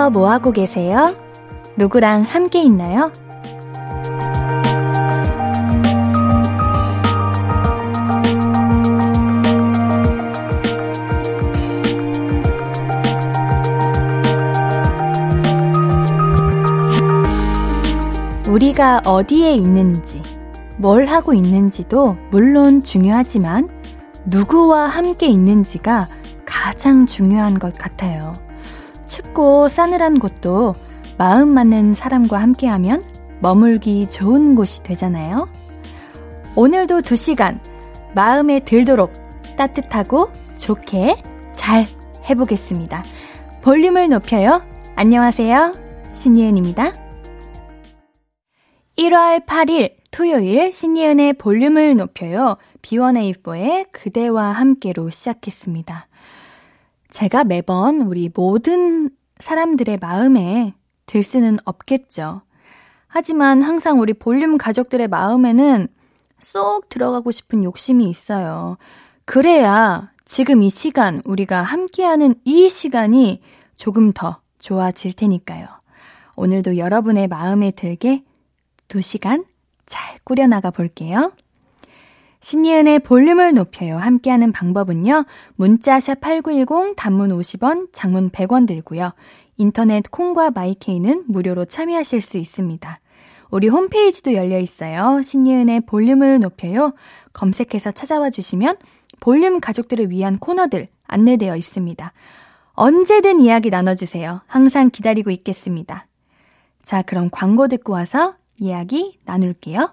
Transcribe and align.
어디서 0.00 0.10
뭐 0.10 0.30
하고 0.30 0.50
계세요? 0.50 1.14
누구랑 1.76 2.22
함께 2.22 2.62
있나요? 2.62 3.12
우리가 18.48 19.02
어디에 19.04 19.52
있는지, 19.52 20.22
뭘 20.78 21.04
하고 21.04 21.34
있는지도 21.34 22.16
물론 22.30 22.82
중요하지만 22.82 23.68
누구와 24.24 24.86
함께 24.86 25.26
있는지가 25.26 26.08
가장 26.46 27.04
중요한 27.04 27.58
것 27.58 27.76
같아요. 27.76 28.49
춥고 29.30 29.68
싸늘한 29.68 30.18
곳도 30.18 30.74
마음 31.18 31.48
맞는 31.50 31.94
사람과 31.94 32.38
함께하면 32.40 33.02
머물기 33.40 34.08
좋은 34.08 34.54
곳이 34.54 34.82
되잖아요. 34.82 35.48
오늘도 36.56 37.02
두 37.02 37.16
시간 37.16 37.60
마음에 38.14 38.60
들도록 38.60 39.12
따뜻하고 39.56 40.30
좋게 40.56 41.22
잘 41.52 41.86
해보겠습니다. 42.28 43.04
볼륨을 43.62 44.08
높여요. 44.08 44.62
안녕하세요. 44.96 45.74
신예은입니다. 46.14 46.92
1월 48.98 49.46
8일 49.46 49.94
토요일 50.10 50.72
신예은의 50.72 51.34
볼륨을 51.34 51.96
높여요. 51.96 52.56
B1A4의 52.82 53.86
그대와 53.92 54.52
함께로 54.52 55.10
시작했습니다. 55.10 56.08
제가 57.10 57.44
매번 57.44 58.02
우리 58.02 58.30
모든 58.32 59.10
사람들의 59.40 59.98
마음에 59.98 60.74
들 61.06 61.22
수는 61.22 61.58
없겠죠. 61.64 62.42
하지만 63.08 63.62
항상 63.62 64.00
우리 64.00 64.14
볼륨 64.14 64.56
가족들의 64.56 65.08
마음에는 65.08 65.88
쏙 66.38 66.88
들어가고 66.88 67.30
싶은 67.32 67.64
욕심이 67.64 68.08
있어요. 68.08 68.78
그래야 69.24 70.12
지금 70.24 70.62
이 70.62 70.70
시간, 70.70 71.20
우리가 71.24 71.62
함께하는 71.62 72.36
이 72.44 72.70
시간이 72.70 73.42
조금 73.74 74.12
더 74.12 74.40
좋아질 74.58 75.14
테니까요. 75.14 75.66
오늘도 76.36 76.78
여러분의 76.78 77.26
마음에 77.26 77.72
들게 77.72 78.22
두 78.86 79.00
시간 79.00 79.44
잘 79.86 80.18
꾸려나가 80.24 80.70
볼게요. 80.70 81.32
신예은의 82.40 83.00
볼륨을 83.00 83.54
높여요. 83.54 83.98
함께하는 83.98 84.52
방법은요. 84.52 85.24
문자샵 85.56 86.20
8910 86.20 86.94
단문 86.96 87.30
50원, 87.30 87.88
장문 87.92 88.30
100원 88.30 88.66
들고요. 88.66 89.12
인터넷 89.56 90.10
콩과 90.10 90.52
마이케이는 90.52 91.24
무료로 91.26 91.66
참여하실 91.66 92.20
수 92.22 92.38
있습니다. 92.38 93.00
우리 93.50 93.68
홈페이지도 93.68 94.32
열려 94.34 94.58
있어요. 94.58 95.20
신예은의 95.22 95.82
볼륨을 95.82 96.40
높여요. 96.40 96.94
검색해서 97.32 97.90
찾아와 97.90 98.30
주시면 98.30 98.76
볼륨 99.18 99.60
가족들을 99.60 100.10
위한 100.10 100.38
코너들 100.38 100.88
안내되어 101.06 101.56
있습니다. 101.56 102.12
언제든 102.72 103.40
이야기 103.40 103.68
나눠주세요. 103.68 104.40
항상 104.46 104.88
기다리고 104.90 105.30
있겠습니다. 105.30 106.06
자, 106.82 107.02
그럼 107.02 107.28
광고 107.30 107.68
듣고 107.68 107.92
와서 107.92 108.36
이야기 108.56 109.18
나눌게요. 109.26 109.92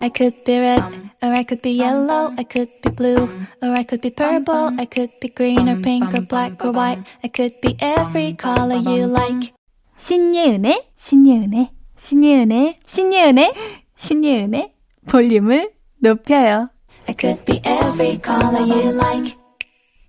I 0.00 0.08
could 0.08 0.44
be 0.44 0.58
red, 0.58 0.82
or 1.22 1.32
I 1.32 1.44
could 1.44 1.62
be 1.62 1.70
yellow, 1.70 2.34
I 2.36 2.44
could 2.44 2.68
be 2.82 2.90
blue, 2.90 3.28
or 3.62 3.70
I 3.70 3.84
could 3.84 4.00
be 4.00 4.10
purple, 4.10 4.72
I 4.78 4.86
could 4.86 5.10
be 5.20 5.28
green 5.28 5.68
or 5.68 5.80
pink 5.80 6.12
or 6.14 6.22
black 6.22 6.64
or 6.64 6.72
white, 6.72 7.04
I 7.22 7.28
could 7.28 7.60
be 7.60 7.76
every 7.78 8.34
color 8.34 8.76
you 8.76 9.06
like. 9.06 9.52
신예은의, 9.96 10.90
신예은의, 10.96 11.70
신예은의, 11.96 12.76
신예은의, 12.86 13.54
신예은의 13.96 14.72
볼륨을 15.06 15.70
높여요. 16.00 16.70
I 17.08 17.14
could 17.18 17.44
be 17.44 17.60
every 17.64 18.20
color 18.24 18.62
you 18.62 18.90
like. 18.90 19.36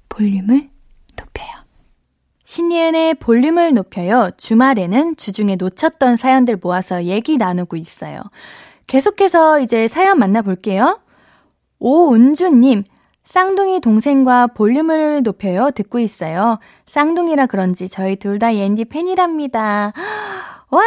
볼륨을 0.10 0.70
높여요. 1.16 1.52
신예은의 2.44 3.16
볼륨을 3.16 3.74
높여요. 3.74 4.32
주말에는 4.38 5.16
주중에 5.16 5.56
놓쳤던 5.58 6.16
사연들 6.16 6.58
모아서 6.58 7.06
얘기 7.06 7.38
나누고 7.38 7.76
있어요. 7.78 8.22
계속해서 8.88 9.60
이제 9.60 9.88
사연 9.88 10.20
만나볼게요. 10.20 11.00
오은주님, 11.80 12.84
쌍둥이 13.24 13.80
동생과 13.80 14.48
볼륨을 14.48 15.24
높여요. 15.24 15.72
듣고 15.72 16.00
있어요. 16.00 16.60
쌍둥이라 16.86 17.46
그런지 17.48 17.88
저희 17.88 18.16
둘 18.18 18.40
다 18.40 18.56
옌디 18.56 18.86
팬이랍니다. 18.86 19.94
와, 20.70 20.82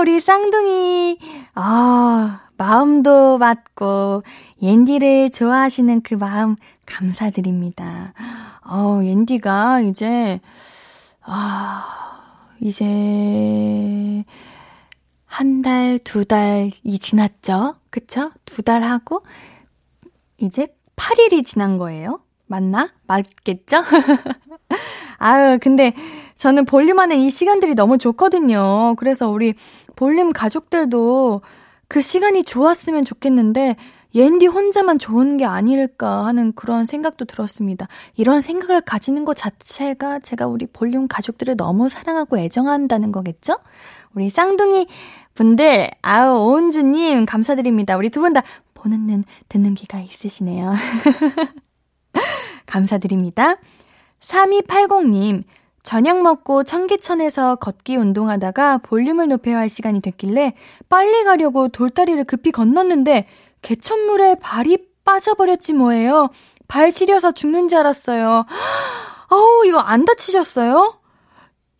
우리 0.00 0.20
쌍둥이. 0.20 1.18
아, 1.54 2.40
마음도 2.56 3.38
맞고, 3.38 4.22
옌디를 4.60 5.30
좋아하시는 5.30 6.02
그 6.02 6.14
마음 6.14 6.56
감사드립니다. 6.84 8.12
어, 8.68 9.00
옌디가 9.02 9.80
이제, 9.80 10.40
아, 11.22 11.84
이제, 12.60 14.24
한 15.30 15.62
달, 15.62 15.98
두 16.02 16.24
달이 16.24 16.98
지났죠? 17.00 17.76
그쵸? 17.90 18.32
두 18.44 18.62
달 18.62 18.82
하고, 18.82 19.22
이제 20.38 20.66
8일이 20.96 21.44
지난 21.44 21.78
거예요? 21.78 22.20
맞나? 22.46 22.90
맞겠죠? 23.06 23.78
아유, 25.18 25.58
근데 25.62 25.94
저는 26.34 26.64
볼륨 26.64 26.98
안에 26.98 27.16
이 27.16 27.30
시간들이 27.30 27.74
너무 27.74 27.96
좋거든요. 27.96 28.96
그래서 28.96 29.28
우리 29.30 29.54
볼륨 29.94 30.32
가족들도 30.32 31.42
그 31.86 32.00
시간이 32.02 32.42
좋았으면 32.44 33.04
좋겠는데, 33.04 33.76
옌디 34.12 34.48
혼자만 34.48 34.98
좋은 34.98 35.36
게 35.36 35.44
아닐까 35.44 36.26
하는 36.26 36.52
그런 36.54 36.84
생각도 36.84 37.24
들었습니다. 37.26 37.86
이런 38.16 38.40
생각을 38.40 38.80
가지는 38.80 39.24
것 39.24 39.36
자체가 39.36 40.18
제가 40.18 40.48
우리 40.48 40.66
볼륨 40.66 41.06
가족들을 41.06 41.56
너무 41.56 41.88
사랑하고 41.88 42.36
애정한다는 42.38 43.12
거겠죠? 43.12 43.58
우리 44.12 44.28
쌍둥이 44.28 44.88
분들, 45.44 45.88
아우, 46.02 46.36
오은주님, 46.52 47.24
감사드립니다. 47.24 47.96
우리 47.96 48.10
두 48.10 48.20
분 48.20 48.34
다 48.34 48.42
보는 48.74 49.06
눈, 49.06 49.24
듣는 49.48 49.74
귀가 49.74 49.98
있으시네요. 49.98 50.74
감사드립니다. 52.66 53.56
3280님, 54.20 55.44
저녁 55.82 56.20
먹고 56.20 56.62
청계천에서 56.64 57.56
걷기 57.56 57.96
운동하다가 57.96 58.78
볼륨을 58.78 59.28
높여야 59.28 59.56
할 59.56 59.70
시간이 59.70 60.02
됐길래 60.02 60.52
빨리 60.90 61.24
가려고 61.24 61.68
돌다리를 61.68 62.22
급히 62.24 62.50
건넜는데 62.52 63.26
개천물에 63.62 64.34
발이 64.42 64.76
빠져버렸지 65.06 65.72
뭐예요. 65.72 66.28
발 66.68 66.90
시려서 66.90 67.32
죽는 67.32 67.68
줄 67.68 67.78
알았어요. 67.78 68.44
어우, 69.30 69.64
이거 69.64 69.78
안 69.78 70.04
다치셨어요? 70.04 71.00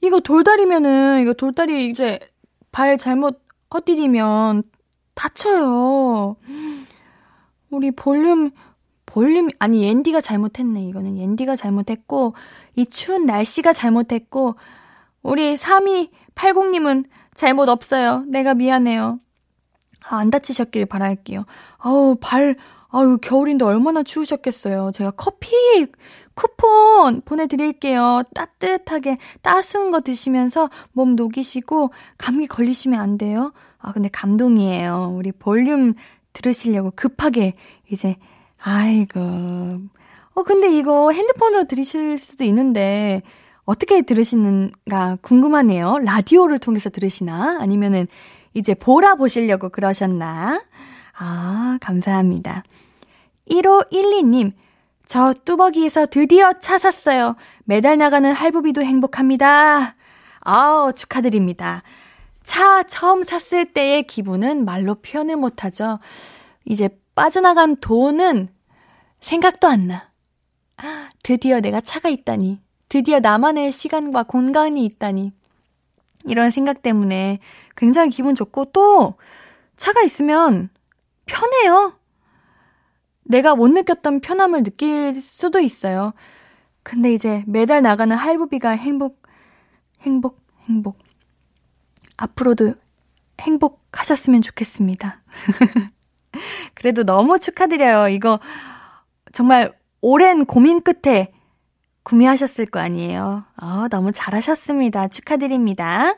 이거 0.00 0.20
돌다리면은, 0.20 1.20
이거 1.20 1.34
돌다리 1.34 1.90
이제 1.90 2.18
발 2.72 2.96
잘못 2.96 3.49
헛디디면 3.72 4.62
다쳐요. 5.14 6.36
우리 7.70 7.90
볼륨, 7.90 8.50
볼륨, 9.06 9.48
아니, 9.58 9.84
옌디가 9.84 10.20
잘못했네. 10.20 10.84
이거는 10.86 11.16
옌디가 11.18 11.56
잘못했고, 11.56 12.34
이 12.76 12.86
추운 12.86 13.26
날씨가 13.26 13.72
잘못했고, 13.72 14.56
우리 15.22 15.54
3280님은 15.54 17.04
잘못 17.34 17.68
없어요. 17.68 18.24
내가 18.28 18.54
미안해요. 18.54 19.20
아, 20.08 20.16
안 20.16 20.30
다치셨길 20.30 20.86
바랄게요. 20.86 21.44
아우, 21.78 22.16
발, 22.20 22.56
아유, 22.88 23.18
겨울인데 23.20 23.64
얼마나 23.64 24.02
추우셨겠어요. 24.02 24.90
제가 24.92 25.12
커피 25.12 25.54
쿠폰 26.40 27.20
보내드릴게요. 27.20 28.22
따뜻하게 28.34 29.16
따스운 29.42 29.90
거 29.90 30.00
드시면서 30.00 30.70
몸 30.92 31.14
녹이시고 31.14 31.90
감기 32.16 32.46
걸리시면 32.46 32.98
안 32.98 33.18
돼요. 33.18 33.52
아, 33.78 33.92
근데 33.92 34.08
감동이에요. 34.08 35.12
우리 35.14 35.32
볼륨 35.32 35.92
들으시려고 36.32 36.92
급하게 36.96 37.52
이제, 37.90 38.16
아이고. 38.58 39.20
어, 40.32 40.42
근데 40.44 40.74
이거 40.74 41.10
핸드폰으로 41.10 41.64
들으실 41.64 42.16
수도 42.16 42.44
있는데, 42.44 43.20
어떻게 43.64 44.00
들으시는가 44.00 45.18
궁금하네요. 45.20 45.98
라디오를 45.98 46.58
통해서 46.58 46.88
들으시나? 46.88 47.58
아니면은 47.60 48.06
이제 48.54 48.72
보라 48.72 49.16
보시려고 49.16 49.68
그러셨나? 49.68 50.62
아, 51.18 51.78
감사합니다. 51.82 52.64
1512님, 53.50 54.52
저 55.10 55.32
뚜벅이에서 55.32 56.06
드디어 56.06 56.52
차 56.60 56.78
샀어요. 56.78 57.34
매달 57.64 57.98
나가는 57.98 58.32
할부비도 58.32 58.84
행복합니다. 58.84 59.96
아우, 60.42 60.92
축하드립니다. 60.92 61.82
차 62.44 62.84
처음 62.84 63.24
샀을 63.24 63.72
때의 63.74 64.04
기분은 64.04 64.64
말로 64.64 64.94
표현을 64.94 65.34
못하죠. 65.34 65.98
이제 66.64 66.90
빠져나간 67.16 67.78
돈은 67.80 68.50
생각도 69.18 69.66
안 69.66 69.88
나. 69.88 70.12
드디어 71.24 71.58
내가 71.58 71.80
차가 71.80 72.08
있다니. 72.08 72.60
드디어 72.88 73.18
나만의 73.18 73.72
시간과 73.72 74.22
공간이 74.22 74.84
있다니. 74.84 75.32
이런 76.26 76.52
생각 76.52 76.82
때문에 76.82 77.40
굉장히 77.76 78.10
기분 78.10 78.36
좋고 78.36 78.66
또 78.66 79.14
차가 79.76 80.02
있으면 80.02 80.70
편해요. 81.26 81.99
내가 83.24 83.54
못 83.54 83.68
느꼈던 83.68 84.20
편함을 84.20 84.62
느낄 84.62 85.20
수도 85.20 85.60
있어요. 85.60 86.12
근데 86.82 87.12
이제 87.12 87.44
매달 87.46 87.82
나가는 87.82 88.14
할부비가 88.16 88.70
행복, 88.70 89.22
행복, 90.00 90.40
행복. 90.68 90.98
앞으로도 92.16 92.74
행복하셨으면 93.40 94.42
좋겠습니다. 94.42 95.22
그래도 96.74 97.04
너무 97.04 97.38
축하드려요. 97.38 98.08
이거 98.08 98.40
정말 99.32 99.72
오랜 100.00 100.44
고민 100.44 100.82
끝에 100.82 101.32
구매하셨을 102.02 102.66
거 102.66 102.80
아니에요. 102.80 103.44
어, 103.60 103.86
너무 103.90 104.12
잘하셨습니다. 104.12 105.08
축하드립니다. 105.08 106.14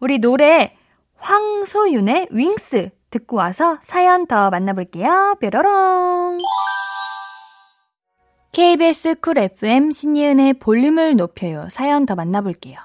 우리 0.00 0.18
노래 0.18 0.76
황소윤의 1.16 2.28
윙스 2.30 2.90
듣고 3.10 3.36
와서 3.36 3.78
사연 3.80 4.26
더 4.26 4.50
만나볼게요. 4.50 5.36
뾰로롱. 5.40 6.38
KBS 8.52 9.16
쿨 9.20 9.38
FM 9.38 9.92
신예은의 9.92 10.54
볼륨을 10.54 11.16
높여요. 11.16 11.68
사연 11.70 12.06
더 12.06 12.14
만나볼게요. 12.14 12.78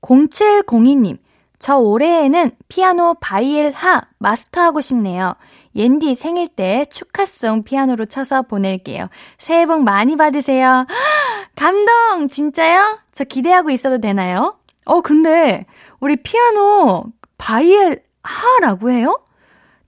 0702님, 0.00 1.18
저 1.58 1.76
올해에는 1.78 2.52
피아노 2.68 3.14
바이엘 3.20 3.72
하 3.72 4.02
마스터하고 4.18 4.80
싶네요. 4.80 5.34
옌디 5.74 6.14
생일 6.14 6.48
때 6.48 6.86
축하송 6.90 7.62
피아노로 7.62 8.06
쳐서 8.06 8.42
보낼게요. 8.42 9.08
새해 9.38 9.66
복 9.66 9.82
많이 9.82 10.16
받으세요. 10.16 10.86
감동! 11.54 12.28
진짜요? 12.28 12.98
저 13.12 13.24
기대하고 13.24 13.70
있어도 13.70 13.98
되나요? 13.98 14.56
어, 14.84 15.00
근데 15.00 15.66
우리 16.00 16.16
피아노 16.16 17.04
바이엘 17.36 18.02
하라고 18.22 18.90
해요? 18.90 19.20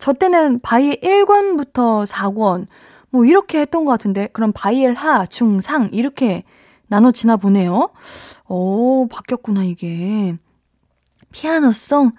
저 0.01 0.15
때는 0.15 0.61
바이엘 0.61 1.01
1권부터 1.01 2.07
4권 2.07 2.67
뭐 3.11 3.25
이렇게 3.25 3.61
했던 3.61 3.85
것 3.85 3.93
같은데 3.93 4.29
그럼 4.33 4.53
바이엘 4.53 4.95
하, 4.95 5.27
중, 5.27 5.61
상 5.61 5.89
이렇게 5.93 6.43
나눠지나 6.89 7.37
보네요. 7.37 7.91
오, 8.49 9.07
바뀌었구나 9.09 9.63
이게. 9.65 10.37
피아노송 11.33 12.13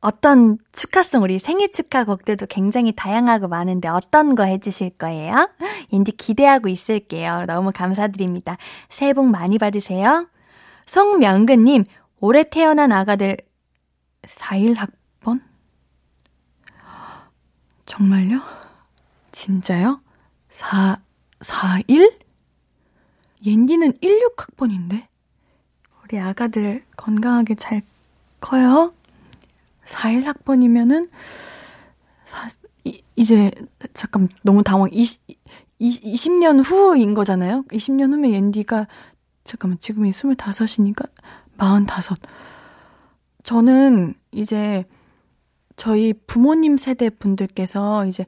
어떤 0.00 0.58
축하송, 0.72 1.22
우리 1.22 1.38
생일 1.38 1.72
축하 1.72 2.04
곡들도 2.04 2.46
굉장히 2.46 2.92
다양하고 2.94 3.48
많은데 3.48 3.88
어떤 3.88 4.34
거 4.34 4.44
해주실 4.44 4.90
거예요? 4.90 5.50
인디 5.90 6.12
기대하고 6.12 6.68
있을게요. 6.68 7.44
너무 7.46 7.72
감사드립니다. 7.74 8.56
새해 8.88 9.12
복 9.12 9.26
많이 9.26 9.58
받으세요. 9.58 10.28
송명근님, 10.86 11.84
올해 12.20 12.44
태어난 12.48 12.92
아가들 12.92 13.38
4일 14.22 14.76
학번? 14.76 15.05
정말요? 17.86 18.40
진짜요? 19.32 20.00
4, 20.50 20.98
4일? 21.40 22.18
옌디는 23.44 23.92
16학번인데? 23.92 25.06
우리 26.02 26.18
아가들 26.18 26.84
건강하게 26.96 27.54
잘 27.54 27.82
커요? 28.40 28.92
4일 29.84 30.24
학번이면은, 30.24 31.08
사, 32.24 32.48
이, 32.84 33.02
이제, 33.14 33.50
잠깐, 33.94 34.28
너무 34.42 34.62
당황. 34.62 34.88
20, 34.92 35.20
20 35.78 36.32
년 36.38 36.60
후인 36.60 37.14
거잖아요? 37.14 37.62
20년 37.70 38.12
후면 38.12 38.32
옌디가, 38.32 38.88
잠깐만, 39.44 39.78
지금이 39.78 40.10
25이니까, 40.10 41.08
45. 41.58 42.16
저는 43.44 44.14
이제, 44.32 44.84
저희 45.76 46.12
부모님 46.26 46.76
세대 46.76 47.10
분들께서 47.10 48.06
이제, 48.06 48.26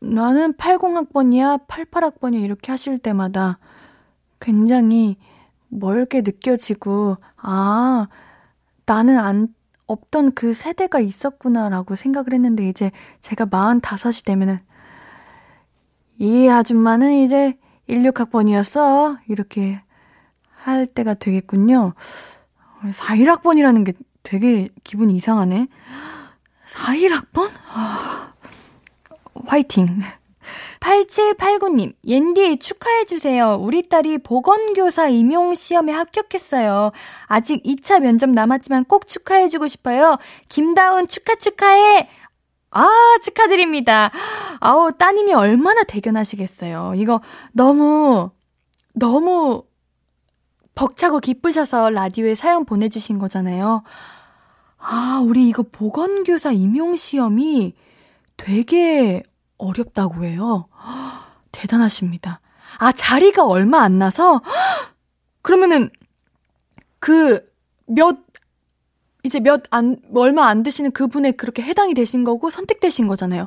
나는 0.00 0.52
80학번이야, 0.54 1.66
88학번이야, 1.66 2.42
이렇게 2.42 2.72
하실 2.72 2.98
때마다 2.98 3.58
굉장히 4.40 5.16
멀게 5.68 6.22
느껴지고, 6.22 7.16
아, 7.36 8.08
나는 8.84 9.18
안, 9.18 9.48
없던 9.86 10.32
그 10.32 10.54
세대가 10.54 11.00
있었구나라고 11.00 11.94
생각을 11.94 12.32
했는데 12.32 12.68
이제 12.68 12.90
제가 13.20 13.46
45이 13.46 14.24
되면은 14.24 14.58
이 16.18 16.48
아줌마는 16.48 17.12
이제 17.14 17.58
16학번이었어. 17.88 19.18
이렇게 19.28 19.82
할 20.48 20.86
때가 20.86 21.14
되겠군요. 21.14 21.94
41학번이라는 22.82 23.84
게 23.84 23.92
되게 24.22 24.68
기분이 24.84 25.14
이상하네. 25.16 25.68
41학번? 26.72 27.50
아, 27.72 28.32
화이팅. 29.46 30.00
8789님, 30.80 31.94
옌디 32.04 32.58
축하해주세요. 32.58 33.58
우리 33.60 33.88
딸이 33.88 34.18
보건교사 34.18 35.08
임용시험에 35.08 35.92
합격했어요. 35.92 36.90
아직 37.26 37.62
2차 37.62 38.00
면접 38.00 38.30
남았지만 38.30 38.84
꼭 38.86 39.06
축하해주고 39.06 39.68
싶어요. 39.68 40.16
김다운 40.48 41.06
축하 41.06 41.36
축하해! 41.36 42.08
아, 42.72 42.88
축하드립니다. 43.22 44.10
아우, 44.58 44.92
따님이 44.92 45.34
얼마나 45.34 45.84
대견하시겠어요. 45.84 46.94
이거 46.96 47.20
너무, 47.52 48.30
너무 48.94 49.64
벅차고 50.74 51.20
기쁘셔서 51.20 51.90
라디오에 51.90 52.34
사연 52.34 52.64
보내주신 52.64 53.18
거잖아요. 53.18 53.82
아, 54.84 55.22
우리 55.24 55.48
이거 55.48 55.62
보건교사 55.62 56.50
임용시험이 56.50 57.74
되게 58.36 59.22
어렵다고 59.56 60.24
해요. 60.24 60.66
대단하십니다. 61.52 62.40
아, 62.78 62.90
자리가 62.90 63.46
얼마 63.46 63.82
안 63.82 63.98
나서? 63.98 64.42
그러면은, 65.42 65.88
그, 66.98 67.44
몇, 67.86 68.18
이제 69.22 69.38
몇 69.38 69.62
안, 69.70 69.98
얼마 70.14 70.48
안 70.48 70.64
되시는 70.64 70.90
그분에 70.90 71.32
그렇게 71.32 71.62
해당이 71.62 71.94
되신 71.94 72.24
거고 72.24 72.50
선택되신 72.50 73.06
거잖아요. 73.06 73.46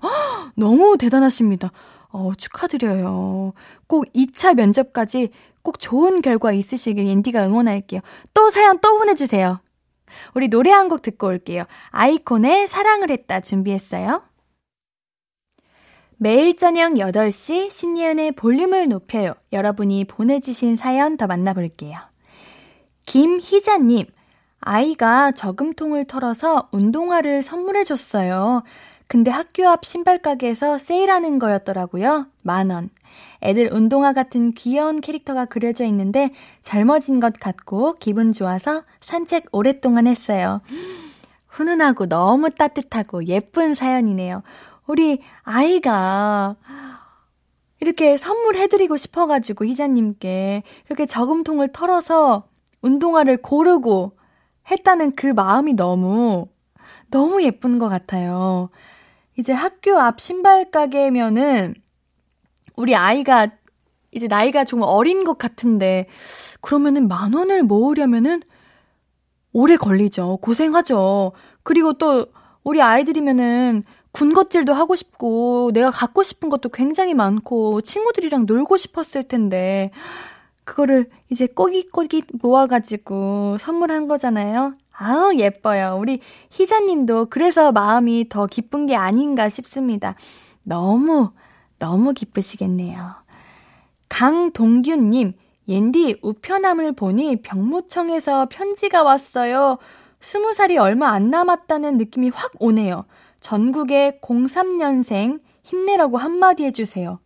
너무 0.56 0.98
대단하십니다. 0.98 1.72
어, 2.10 2.32
축하드려요. 2.38 3.52
꼭 3.88 4.06
2차 4.14 4.56
면접까지 4.56 5.32
꼭 5.62 5.80
좋은 5.80 6.22
결과 6.22 6.54
있으시길 6.54 7.06
앤디가 7.08 7.46
응원할게요. 7.46 8.00
또 8.34 8.50
사연 8.50 8.80
또 8.80 8.98
보내주세요. 8.98 9.60
우리 10.34 10.48
노래 10.50 10.72
한 10.72 10.90
곡 10.90 11.02
듣고 11.02 11.28
올게요. 11.28 11.64
아이콘의 11.90 12.68
사랑을 12.68 13.10
했다 13.10 13.40
준비했어요. 13.40 14.24
매일 16.18 16.56
저녁 16.56 16.94
8시 16.94 17.70
신예은의 17.70 18.34
볼륨을 18.34 18.88
높여요. 18.88 19.34
여러분이 19.52 20.06
보내주신 20.06 20.76
사연 20.76 21.18
더 21.18 21.28
만나볼게요. 21.28 21.98
김희자님, 23.06 24.06
아이가 24.60 25.32
저금통을 25.34 26.06
털어서 26.06 26.70
운동화를 26.72 27.42
선물해줬어요. 27.44 28.64
근데 29.08 29.30
학교 29.30 29.68
앞 29.68 29.86
신발 29.86 30.20
가게에서 30.22 30.78
세일하는 30.78 31.38
거였더라고요. 31.38 32.28
만 32.42 32.70
원. 32.72 32.90
애들 33.46 33.70
운동화 33.72 34.14
같은 34.14 34.52
귀여운 34.52 35.02
캐릭터가 35.02 35.46
그려져 35.46 35.86
있는데 35.86 36.32
젊어진 36.62 37.20
것 37.20 37.40
같고 37.40 37.96
기분 38.00 38.32
좋아서 38.32 38.84
산책 39.00 39.46
오랫동안 39.52 40.08
했어요. 40.08 40.62
훈훈하고 41.48 42.08
너무 42.08 42.50
따뜻하고 42.50 43.26
예쁜 43.28 43.74
사연이네요. 43.74 44.44
우리 44.88 45.22
아이가 45.44 46.56
이렇게 47.80 48.18
선물해드리고 48.18 48.98
싶어가지고 48.98 49.66
희자님께 49.66 50.64
이렇게 50.88 51.06
저금통을 51.06 51.70
털어서 51.72 52.48
운동화를 52.82 53.38
고르고 53.38 54.18
했다는 54.70 55.16
그 55.16 55.28
마음이 55.28 55.74
너무, 55.74 56.48
너무 57.12 57.44
예쁜 57.44 57.80
것 57.80 57.88
같아요. 57.88 58.70
이제 59.38 59.54
학교 59.54 60.00
앞 60.00 60.20
신발 60.20 60.72
가게면은 60.72 61.76
우리 62.78 62.96
아이가 62.96 63.48
이제 64.12 64.28
나이가 64.28 64.64
좀 64.64 64.82
어린 64.82 65.24
것 65.24 65.38
같은데 65.38 66.08
그러면은 66.62 67.08
만 67.08 67.34
원을 67.34 67.64
모으려면은 67.64 68.42
오래 69.52 69.78
걸리죠. 69.78 70.38
고생하죠. 70.42 71.32
그리고 71.64 71.94
또 71.94 72.26
우리 72.64 72.82
아이들이면은 72.82 73.84
군것질도 74.12 74.74
하고 74.74 74.96
싶고 74.96 75.72
내가 75.74 75.92
갖고 75.92 76.24
싶은 76.24 76.50
것도 76.50 76.70
굉장히 76.70 77.14
많고 77.14 77.82
친구들이랑 77.82 78.46
놀고 78.46 78.78
싶었을 78.78 79.28
텐데 79.28 79.92
그거를 80.64 81.10
이제 81.30 81.48
꼬깃꼬깃 81.48 82.26
모아가지고 82.42 83.58
선물한 83.60 84.08
거잖아요. 84.08 84.76
아우 84.92 85.36
예뻐요. 85.36 85.98
우리 86.00 86.22
희자님도 86.52 87.28
그래서 87.30 87.72
마음이 87.72 88.30
더 88.30 88.48
기쁜 88.48 88.86
게 88.86 88.96
아닌가 88.96 89.50
싶습니다. 89.50 90.16
너무 90.64 91.32
너무 91.86 92.14
기쁘시겠네요. 92.14 93.14
강동균님 94.10 95.34
옌디 95.68 96.20
우편함을 96.24 96.94
보니 96.94 97.44
병무청에서 97.44 98.48
편지가 98.50 99.04
왔어요. 99.04 99.78
스무 100.20 100.54
살이 100.56 100.80
얼마 100.80 101.10
안 101.10 101.30
남았다는 101.30 102.00
느낌이 102.00 102.30
확 102.30 102.54
오네요. 102.60 103.06
전국의 103.40 104.20
03년생 104.22 105.42
힘내라고 105.62 106.18
한마디 106.18 106.64
해주세요. 106.64 107.20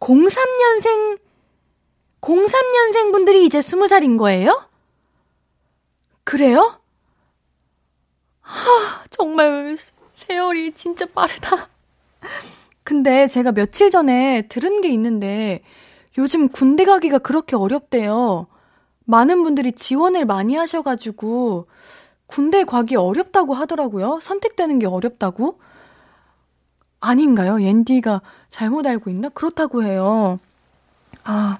03년생, 0.00 1.20
03년생 2.20 3.12
분들이 3.12 3.44
이제 3.44 3.62
스무 3.62 3.86
살인 3.86 4.16
거예요? 4.16 4.68
그래요? 6.24 6.80
하, 8.40 9.04
정말 9.10 9.76
세월이 10.14 10.72
진짜 10.72 11.06
빠르다. 11.06 11.68
근데 12.86 13.26
제가 13.26 13.50
며칠 13.50 13.90
전에 13.90 14.42
들은 14.42 14.80
게 14.80 14.88
있는데 14.90 15.60
요즘 16.18 16.48
군대 16.48 16.84
가기가 16.84 17.18
그렇게 17.18 17.56
어렵대요. 17.56 18.46
많은 19.06 19.42
분들이 19.42 19.72
지원을 19.72 20.24
많이 20.24 20.54
하셔가지고 20.54 21.66
군대 22.28 22.62
가기 22.62 22.94
어렵다고 22.94 23.54
하더라고요. 23.54 24.20
선택되는 24.22 24.78
게 24.78 24.86
어렵다고. 24.86 25.58
아닌가요? 27.00 27.60
옌디가 27.60 28.22
잘못 28.50 28.86
알고 28.86 29.10
있나? 29.10 29.30
그렇다고 29.30 29.82
해요. 29.82 30.38
아, 31.24 31.58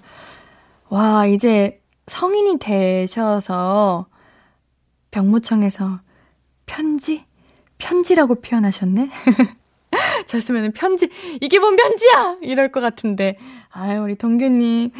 와, 0.89 1.27
이제 1.27 1.83
성인이 2.07 2.61
되셔서 2.61 4.07
병무청에서 5.11 5.99
편지? 6.67 7.25
편지라고 7.79 8.37
표현하셨네? 8.37 9.11
졌으면 10.27 10.73
편지, 10.73 11.09
이게 11.41 11.59
뭔 11.59 11.77
편지야! 11.77 12.37
이럴 12.43 12.71
것 12.71 12.81
같은데. 12.81 13.39
아유, 13.71 14.03
우리 14.03 14.15
동규님. 14.17 14.91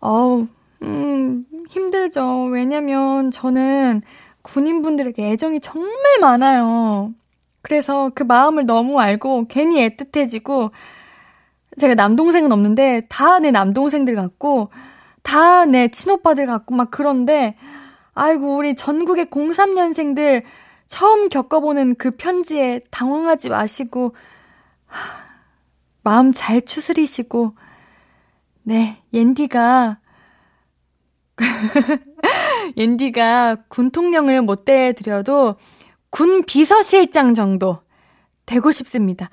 어우, 0.00 0.46
음, 0.82 1.46
힘들죠. 1.68 2.44
왜냐면 2.46 3.30
저는 3.30 4.02
군인분들에게 4.42 5.30
애정이 5.32 5.60
정말 5.60 5.90
많아요. 6.20 7.12
그래서 7.62 8.10
그 8.14 8.22
마음을 8.22 8.66
너무 8.66 9.00
알고 9.00 9.46
괜히 9.48 9.88
애틋해지고, 9.88 10.70
제가 11.80 11.94
남동생은 11.94 12.52
없는데 12.52 13.06
다 13.08 13.38
내 13.40 13.50
남동생들 13.50 14.14
같고, 14.14 14.70
다 15.22 15.64
내 15.64 15.88
친오빠들 15.88 16.46
같고 16.46 16.74
막 16.74 16.90
그런데, 16.90 17.56
아이고, 18.14 18.56
우리 18.56 18.74
전국의 18.76 19.26
03년생들 19.26 20.42
처음 20.86 21.28
겪어보는 21.30 21.94
그 21.96 22.10
편지에 22.12 22.80
당황하지 22.90 23.48
마시고, 23.48 24.14
마음 26.02 26.32
잘 26.32 26.62
추스리시고, 26.62 27.56
네, 28.62 29.02
옌디가, 29.12 29.98
옌디가 32.76 33.56
군통령을 33.68 34.42
못 34.42 34.64
대드려도 34.64 35.56
군 36.10 36.44
비서실장 36.44 37.34
정도 37.34 37.82
되고 38.46 38.70
싶습니다. 38.70 39.30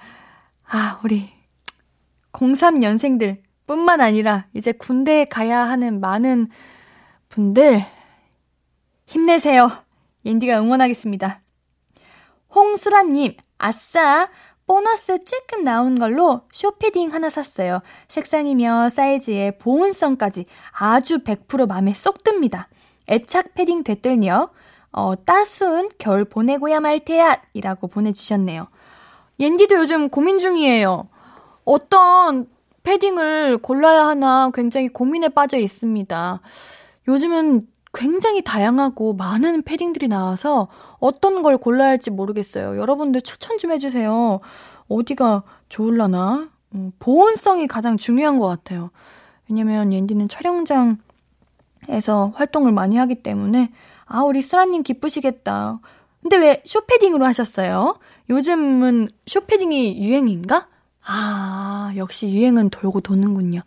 아, 0.67 0.99
우리 1.03 1.31
03년생들 2.31 3.41
뿐만 3.67 4.01
아니라 4.01 4.47
이제 4.53 4.71
군대에 4.71 5.25
가야 5.25 5.59
하는 5.59 5.99
많은 5.99 6.47
분들 7.29 7.85
힘내세요. 9.05 9.69
옌디가 10.25 10.61
응원하겠습니다. 10.61 11.41
홍수라님, 12.53 13.35
아싸! 13.57 14.29
보너스 14.71 15.17
쬐끔 15.17 15.63
나온 15.63 15.99
걸로 15.99 16.43
쇼패딩 16.53 17.13
하나 17.13 17.29
샀어요. 17.29 17.81
색상이며 18.07 18.87
사이즈에 18.87 19.57
보온성까지 19.57 20.45
아주 20.71 21.25
100% 21.25 21.67
맘에 21.67 21.93
쏙 21.93 22.23
듭니다. 22.23 22.69
애착 23.09 23.53
패딩 23.53 23.83
됐들녀. 23.83 24.49
어, 24.93 25.13
따스운 25.25 25.89
겨울 25.97 26.23
보내고야 26.23 26.79
말 26.79 27.03
테야! 27.03 27.41
이라고 27.51 27.89
보내주셨네요. 27.89 28.69
옌디도 29.41 29.75
요즘 29.75 30.07
고민 30.07 30.39
중이에요. 30.39 31.09
어떤 31.65 32.47
패딩을 32.83 33.57
골라야 33.57 34.07
하나 34.07 34.51
굉장히 34.53 34.87
고민에 34.87 35.27
빠져 35.27 35.57
있습니다. 35.57 36.39
요즘은 37.09 37.67
굉장히 37.93 38.41
다양하고 38.41 39.15
많은 39.15 39.63
패딩들이 39.63 40.07
나와서 40.07 40.69
어떤 41.01 41.41
걸 41.41 41.57
골라야 41.57 41.89
할지 41.89 42.09
모르겠어요. 42.11 42.77
여러분들 42.79 43.21
추천 43.21 43.57
좀 43.57 43.71
해주세요. 43.71 44.39
어디가 44.87 45.43
좋을라나? 45.67 46.49
음, 46.75 46.91
보온성이 46.99 47.67
가장 47.67 47.97
중요한 47.97 48.39
것 48.39 48.47
같아요. 48.47 48.91
왜냐면 49.49 49.91
옌디는 49.91 50.29
촬영장에서 50.29 50.97
활동을 52.35 52.71
많이 52.71 52.95
하기 52.97 53.15
때문에 53.23 53.71
아 54.05 54.21
우리 54.23 54.41
수라님 54.41 54.83
기쁘시겠다. 54.83 55.79
근데 56.21 56.37
왜 56.37 56.61
쇼패딩으로 56.65 57.25
하셨어요? 57.25 57.97
요즘은 58.29 59.09
쇼패딩이 59.25 60.01
유행인가? 60.05 60.67
아 61.03 61.91
역시 61.97 62.29
유행은 62.31 62.69
돌고 62.69 63.01
도는군요. 63.01 63.61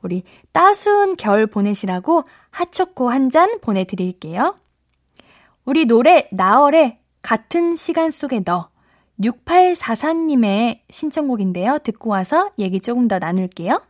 우리 0.00 0.24
따스운 0.52 1.16
겨울 1.16 1.46
보내시라고 1.46 2.24
핫초코 2.50 3.10
한 3.10 3.30
잔 3.30 3.60
보내드릴게요. 3.60 4.56
우리 5.64 5.86
노래 5.86 6.28
나얼의 6.32 6.98
같은 7.22 7.76
시간 7.76 8.10
속에 8.10 8.40
너 8.44 8.70
6844님의 9.20 10.80
신청곡인데요. 10.90 11.78
듣고 11.84 12.10
와서 12.10 12.50
얘기 12.58 12.80
조금 12.80 13.06
더 13.06 13.18
나눌게요. 13.18 13.80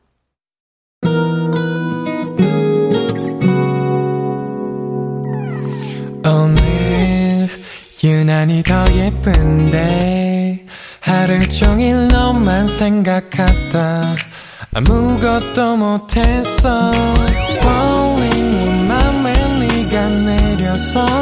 오늘 6.24 7.48
유난히 8.04 8.62
더 8.62 8.84
예쁜데 8.94 10.66
하루 11.00 11.48
종일 11.48 12.08
너만 12.08 12.68
생각하다 12.68 14.02
아무것도 14.74 15.76
못했어 15.76 16.92
Falling 17.58 18.56
내 18.56 18.88
맘에 18.88 19.58
네가 19.60 20.08
내려서 20.08 21.21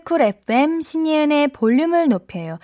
KBS 0.00 0.04
쿨 0.04 0.22
FM 0.22 0.80
신예은의 0.80 1.48
볼륨을 1.48 2.08
높여요. 2.08 2.58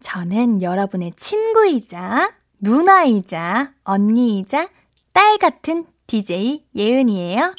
저는 0.00 0.62
여러분의 0.62 1.12
친구이자 1.16 2.32
누나이자 2.60 3.72
언니이자 3.84 4.68
딸 5.12 5.38
같은 5.38 5.86
DJ 6.06 6.64
예은이에요. 6.74 7.54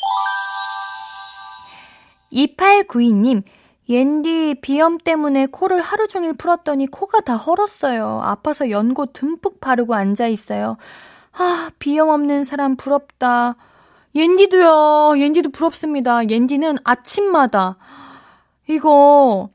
2892님, 2.32 3.44
옌디 3.90 4.56
비염 4.62 4.98
때문에 4.98 5.48
코를 5.48 5.82
하루 5.82 6.08
종일 6.08 6.34
풀었더니 6.34 6.88
코가 6.88 7.22
다 7.22 7.36
헐었어요. 7.36 8.22
아파서 8.24 8.70
연고 8.70 9.08
듬뿍 9.08 9.60
바르고 9.60 9.94
앉아 9.94 10.28
있어요. 10.28 10.78
아, 11.34 11.70
비염 11.80 12.10
없는 12.10 12.44
사람 12.44 12.75
부럽다. 12.75 13.56
옌디도요. 14.16 15.20
옌디도 15.20 15.50
부럽습니다. 15.52 16.28
옌디는 16.28 16.78
아침마다 16.84 17.78
이거 18.74 19.50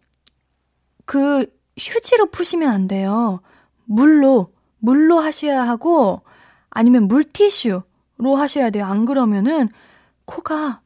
그 1.04 1.46
휴지로 1.78 2.26
푸시면 2.26 2.70
안 2.70 2.88
돼요. 2.88 3.40
물로 3.84 4.52
물로 4.78 5.18
하셔야 5.18 5.62
하고 5.66 6.22
아니면 6.70 7.08
물티슈로 7.08 8.36
하셔야 8.36 8.70
돼요. 8.70 8.84
안 8.84 9.04
그러면은 9.04 9.68
코가 10.24 10.80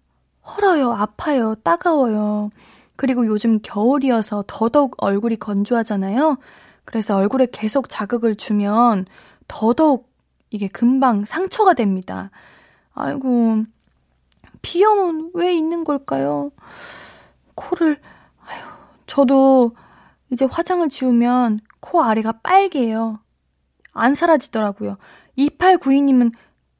헐어요. 0.44 0.92
아파요. 0.92 1.54
따가워요. 1.56 2.50
그리고 2.96 3.26
요즘 3.26 3.58
겨울이어서 3.62 4.44
더더욱 4.46 4.94
얼굴이 4.98 5.36
건조하잖아요. 5.36 6.38
그래서 6.84 7.16
얼굴에 7.16 7.48
계속 7.50 7.88
자극을 7.88 8.34
주면 8.34 9.06
더더욱 9.48 10.10
이게 10.50 10.68
금방 10.68 11.24
상처가 11.24 11.74
됩니다. 11.74 12.30
아이고, 12.94 13.64
비염은 14.60 15.30
왜 15.34 15.54
있는 15.54 15.82
걸까요? 15.82 16.50
코를, 17.54 18.00
저도 19.12 19.72
이제 20.30 20.46
화장을 20.50 20.88
지우면 20.88 21.60
코 21.80 22.02
아래가 22.02 22.32
빨개요. 22.32 23.20
안 23.92 24.14
사라지더라고요. 24.14 24.96
2892님은 25.36 26.32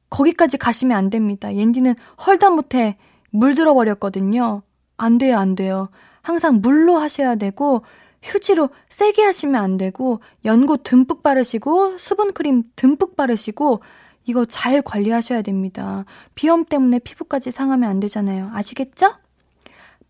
거기까지 0.09 0.57
가시면 0.57 0.97
안 0.97 1.11
됩니다. 1.11 1.53
옌디는 1.53 1.93
헐다못해 2.25 2.97
물들어 3.29 3.75
버렸거든요. 3.75 4.63
안 4.97 5.19
돼요, 5.19 5.37
안 5.37 5.53
돼요. 5.53 5.89
항상 6.23 6.59
물로 6.59 6.97
하셔야 6.97 7.35
되고, 7.35 7.83
휴지로 8.23 8.69
세게 8.89 9.21
하시면 9.21 9.61
안 9.61 9.77
되고, 9.77 10.19
연고 10.43 10.77
듬뿍 10.77 11.21
바르시고, 11.21 11.99
수분크림 11.99 12.63
듬뿍 12.75 13.15
바르시고, 13.15 13.81
이거 14.25 14.45
잘 14.45 14.81
관리하셔야 14.81 15.43
됩니다. 15.43 16.05
비염 16.33 16.65
때문에 16.65 16.97
피부까지 16.97 17.51
상하면 17.51 17.91
안 17.91 17.99
되잖아요. 17.99 18.49
아시겠죠? 18.55 19.13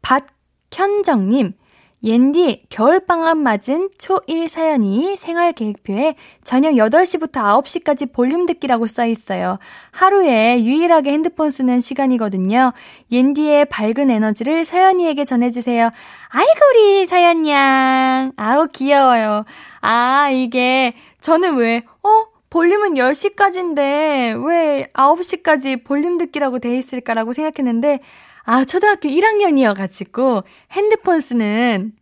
박현정님, 0.01 1.55
옌디 2.03 2.65
겨울방학 2.69 3.38
맞은 3.38 3.89
초1 3.98 4.50
사연이 4.50 5.15
생활계획표에 5.15 6.15
저녁 6.43 6.74
8시부터 6.74 7.63
9시까지 7.63 8.12
볼륨 8.12 8.45
듣기라고 8.45 8.88
써 8.88 9.05
있어요. 9.05 9.57
하루에 9.91 10.62
유일하게 10.65 11.13
핸드폰 11.13 11.50
쓰는 11.50 11.79
시간이거든요. 11.79 12.74
옌디의 13.10 13.65
밝은 13.65 14.12
에너지를 14.12 14.65
서연이에게 14.65 15.24
전해주세요. 15.24 15.91
아이고, 16.27 16.60
우리 16.72 17.05
서연양. 17.05 18.33
아우, 18.36 18.67
귀여워요. 18.67 19.45
아, 19.79 20.29
이게, 20.29 20.95
저는 21.22 21.55
왜, 21.55 21.83
어? 22.03 22.33
볼륨은 22.50 22.95
10시까지인데, 22.95 24.45
왜 24.45 24.88
9시까지 24.93 25.86
볼륨 25.86 26.17
듣기라고 26.17 26.60
돼 26.60 26.77
있을까라고 26.77 27.31
생각했는데, 27.31 28.01
아, 28.45 28.65
초등학교 28.65 29.07
1학년이어가지고 29.07 30.43
핸드폰 30.71 31.21
쓰는 31.21 31.95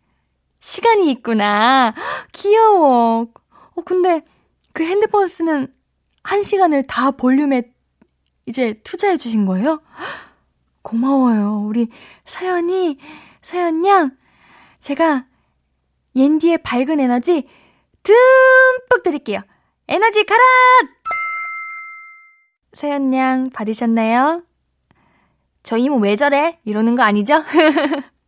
시간이 0.60 1.12
있구나. 1.12 1.94
귀여워. 2.32 3.28
어, 3.76 3.82
근데 3.84 4.24
그 4.74 4.84
핸드폰 4.84 5.28
쓰는 5.28 5.74
한 6.24 6.44
시간을 6.44 6.84
다 6.88 7.12
볼륨에 7.12 7.72
이제 8.46 8.74
투자해 8.84 9.18
주신 9.18 9.46
거예요? 9.46 9.82
고마워요. 10.82 11.64
우리 11.68 11.90
사연이, 12.26 12.98
사연 13.42 13.86
양, 13.86 14.18
제가 14.80 15.26
옌디의 16.16 16.60
밝은 16.64 17.00
에너지 17.00 17.48
듬뿍 18.04 19.04
드릴게요. 19.04 19.42
에너지 19.88 20.24
가라! 20.24 20.42
사연 22.74 23.14
양 23.14 23.50
받으셨나요? 23.52 24.44
저 25.64 25.78
이모 25.78 25.98
왜 25.98 26.16
저래? 26.16 26.60
이러는 26.66 26.96
거 26.96 27.04
아니죠? 27.04 27.44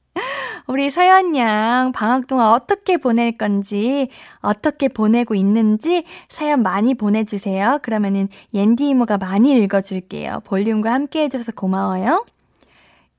우리 0.68 0.90
서연 0.90 1.36
양 1.36 1.92
방학 1.92 2.28
동안 2.28 2.48
어떻게 2.48 2.98
보낼 2.98 3.38
건지, 3.38 4.10
어떻게 4.40 4.88
보내고 4.88 5.36
있는지 5.36 6.06
사연 6.30 6.63
많이 6.63 6.94
보내주세요. 6.94 7.80
그러면은 7.82 8.30
옌디 8.54 8.88
이모가 8.90 9.18
많이 9.18 9.52
읽어줄게요. 9.52 10.42
볼륨과 10.46 10.94
함께 10.94 11.24
해줘서 11.24 11.52
고마워요. 11.52 12.25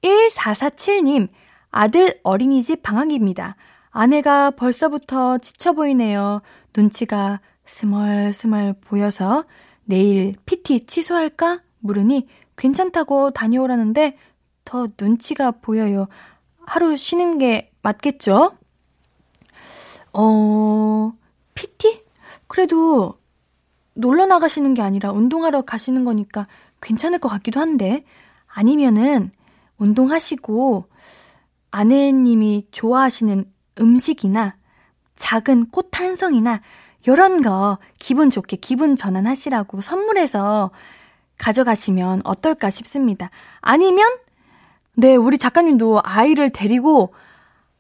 1447님, 0.03 1.29
아들 1.71 2.15
어린이집 2.23 2.83
방학입니다. 2.83 3.57
아내가 3.91 4.51
벌써부터 4.51 5.39
지쳐 5.39 5.73
보이네요. 5.73 6.41
눈치가 6.77 7.41
스멀스멀 7.67 8.75
보여서 8.81 9.45
내일 9.85 10.35
PT 10.47 10.87
취소할까? 10.87 11.61
물으니 11.81 12.27
괜찮다고 12.57 13.31
다녀오라는데 13.31 14.17
더 14.65 14.87
눈치가 14.99 15.51
보여요. 15.51 16.09
하루 16.67 16.97
쉬는 16.97 17.39
게 17.39 17.71
맞겠죠? 17.83 18.57
어, 20.13 21.13
PT? 21.55 22.05
그래도 22.47 23.19
놀러 23.95 24.27
나가시는 24.27 24.75
게 24.75 24.83
아니라 24.83 25.13
운동하러 25.13 25.63
가시는 25.63 26.05
거니까 26.05 26.47
괜찮을 26.81 27.19
것 27.19 27.29
같기도 27.29 27.61
한데, 27.61 28.05
아니면은 28.47 29.31
운동하시고 29.79 30.89
아내님이 31.71 32.69
좋아하시는 32.71 33.45
음식이나 33.81 34.57
작은 35.17 35.71
꽃 35.71 35.91
한 36.01 36.17
송이나 36.17 36.61
요런 37.07 37.43
거 37.43 37.79
기분 37.99 38.31
좋게 38.31 38.57
기분 38.59 38.97
전환하시라고 38.97 39.81
선물해서 39.81 40.71
가져가시면 41.45 42.23
어떨까 42.25 42.71
싶습니다. 42.71 43.31
아니면 43.61 44.09
네, 44.97 45.15
우리 45.15 45.37
작가님도 45.37 46.01
아이를 46.03 46.49
데리고 46.51 47.13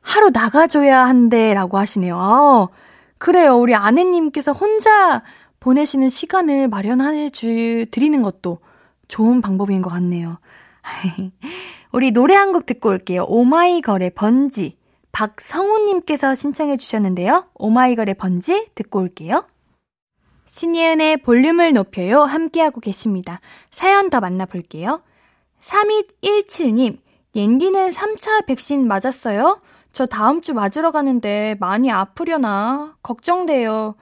하루 0.03 0.29
나가줘야 0.31 1.05
한대 1.07 1.55
라고 1.55 1.79
하시네요. 1.79 2.19
아, 2.19 2.69
그래요. 3.17 3.57
우리 3.57 3.75
아내님께서 3.75 4.53
혼자 4.53 5.23
보내시는 5.61 6.11
시간을 6.11 6.69
마련해 6.69 7.31
주, 7.31 7.87
드리는 7.91 8.21
것도 8.21 8.59
좋은 9.09 9.41
방법인 9.41 9.81
것 9.81 9.89
같네요. 9.91 10.39
우리 11.93 12.11
노래 12.11 12.35
한 12.35 12.53
곡 12.53 12.67
듣고 12.67 12.91
올게요. 12.91 13.25
오마이걸의 13.29 14.11
번지. 14.11 14.77
박성우님께서 15.13 16.35
신청해 16.35 16.77
주셨는데요. 16.77 17.47
오마이걸의 17.55 18.15
번지 18.15 18.69
듣고 18.75 18.99
올게요. 19.01 19.47
신예은의 20.55 21.17
볼륨을 21.17 21.73
높여요. 21.73 22.23
함께하고 22.23 22.81
계십니다. 22.81 23.41
사연 23.73 24.09
더 24.09 24.21
만나볼게요. 24.21 25.03
3217님, 25.61 26.99
옌디는 27.35 27.91
3차 27.91 28.47
백신 28.47 28.87
맞았어요? 28.87 29.61
저 29.91 30.07
다음 30.07 30.43
주 30.43 30.55
맞으러 30.55 30.93
가는데 30.93 31.57
많이 31.59 31.91
아프려나? 31.91 32.95
걱정돼요. 33.03 33.97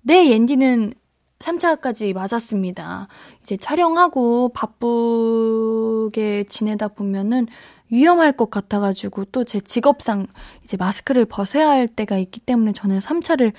네, 0.00 0.30
옌디는 0.30 0.94
3차까지 1.40 2.14
맞았습니다. 2.14 3.08
이제 3.42 3.58
촬영하고 3.58 4.48
바쁘게 4.54 6.44
지내다 6.48 6.88
보면은 6.88 7.46
위험할 7.90 8.32
것 8.32 8.50
같아가지고 8.50 9.26
또 9.26 9.44
제 9.44 9.60
직업상 9.60 10.26
이제 10.64 10.78
마스크를 10.78 11.26
벗어야 11.26 11.68
할 11.68 11.86
때가 11.86 12.16
있기 12.16 12.40
때문에 12.40 12.72
저는 12.72 13.00
3차를 13.00 13.52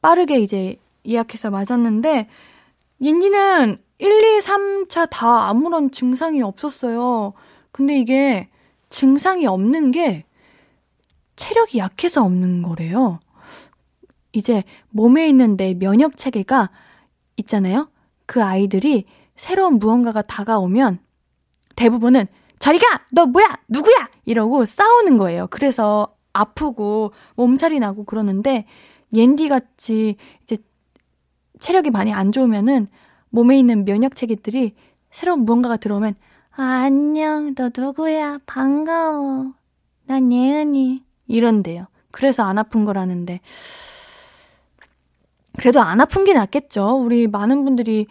빠르게 0.00 0.38
이제 0.38 0.76
예약해서 1.06 1.50
맞았는데 1.50 2.28
옌디는 3.00 3.78
1, 3.98 4.08
2, 4.08 4.40
3차 4.40 5.08
다 5.10 5.48
아무런 5.48 5.90
증상이 5.90 6.42
없었어요. 6.42 7.32
근데 7.72 7.98
이게 7.98 8.48
증상이 8.90 9.46
없는 9.46 9.90
게 9.90 10.24
체력이 11.36 11.78
약해서 11.78 12.24
없는 12.24 12.62
거래요. 12.62 13.20
이제 14.32 14.64
몸에 14.90 15.28
있는 15.28 15.56
내 15.56 15.74
면역 15.74 16.16
체계가 16.16 16.70
있잖아요. 17.36 17.90
그 18.26 18.42
아이들이 18.42 19.06
새로운 19.36 19.78
무언가가 19.78 20.22
다가오면 20.22 20.98
대부분은 21.76 22.26
저리가! 22.58 23.06
너 23.10 23.26
뭐야! 23.26 23.58
누구야! 23.68 24.08
이러고 24.24 24.64
싸우는 24.64 25.18
거예요. 25.18 25.48
그래서 25.50 26.14
아프고 26.32 27.12
몸살이 27.36 27.78
나고 27.78 28.04
그러는데 28.04 28.66
옌디 29.12 29.48
같이 29.48 30.16
이제 30.42 30.56
체력이 31.58 31.90
많이 31.90 32.12
안 32.12 32.32
좋으면은 32.32 32.88
몸에 33.30 33.58
있는 33.58 33.84
면역 33.84 34.16
체계들이 34.16 34.74
새로운 35.10 35.44
무언가가 35.44 35.76
들어오면 35.76 36.14
아, 36.56 36.62
안녕, 36.62 37.54
너 37.54 37.70
누구야? 37.76 38.38
반가워. 38.46 39.54
난 40.06 40.32
예은이. 40.32 41.02
이런데요. 41.26 41.86
그래서 42.12 42.44
안 42.44 42.58
아픈 42.58 42.84
거라는데. 42.84 43.40
그래도 45.58 45.80
안 45.80 46.00
아픈 46.00 46.24
게 46.24 46.32
낫겠죠. 46.32 46.98
우리 46.98 47.26
많은 47.26 47.64
분들이 47.64 48.06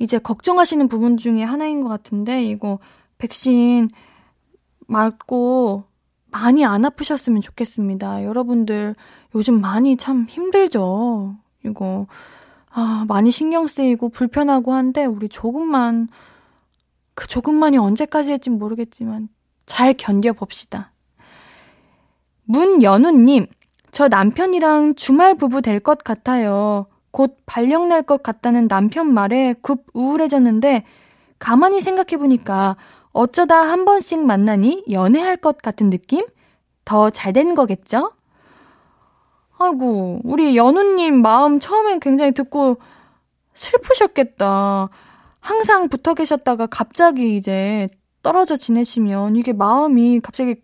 이제 0.00 0.18
걱정하시는 0.18 0.88
부분 0.88 1.16
중에 1.16 1.44
하나인 1.44 1.80
것 1.80 1.88
같은데, 1.88 2.42
이거 2.42 2.80
백신 3.18 3.90
맞고 4.88 5.84
많이 6.32 6.64
안 6.64 6.84
아프셨으면 6.84 7.40
좋겠습니다. 7.42 8.24
여러분들 8.24 8.96
요즘 9.36 9.60
많이 9.60 9.96
참 9.96 10.26
힘들죠. 10.28 11.36
이거, 11.64 12.06
아, 12.76 13.04
많이 13.08 13.30
신경 13.30 13.66
쓰이고 13.66 14.08
불편하고 14.08 14.72
한데, 14.72 15.04
우리 15.04 15.28
조금만 15.28 16.08
그 17.14 17.28
조금만이 17.28 17.78
언제까지 17.78 18.32
일진 18.32 18.58
모르겠지만 18.58 19.28
잘 19.66 19.94
견뎌 19.94 20.32
봅시다. 20.32 20.92
문연우 22.44 23.12
님, 23.12 23.46
저 23.92 24.08
남편이랑 24.08 24.96
주말 24.96 25.36
부부 25.36 25.62
될 25.62 25.80
것 25.80 26.02
같아요. 26.02 26.86
곧 27.12 27.38
발령 27.46 27.88
날 27.88 28.02
것 28.02 28.22
같다는 28.24 28.66
남편 28.66 29.14
말에 29.14 29.54
급 29.62 29.86
우울해졌는데 29.94 30.84
가만히 31.38 31.80
생각해 31.80 32.16
보니까 32.18 32.76
어쩌다 33.12 33.60
한 33.60 33.84
번씩 33.84 34.24
만나니 34.24 34.84
연애할 34.90 35.36
것 35.36 35.58
같은 35.62 35.90
느낌? 35.90 36.26
더잘 36.84 37.32
되는 37.32 37.54
거겠죠? 37.54 38.10
아이고, 39.58 40.20
우리 40.24 40.56
연우님 40.56 41.22
마음 41.22 41.60
처음엔 41.60 42.00
굉장히 42.00 42.32
듣고 42.32 42.78
슬프셨겠다. 43.54 44.88
항상 45.40 45.88
붙어 45.88 46.14
계셨다가 46.14 46.66
갑자기 46.66 47.36
이제 47.36 47.88
떨어져 48.22 48.56
지내시면 48.56 49.36
이게 49.36 49.52
마음이 49.52 50.20
갑자기 50.20 50.56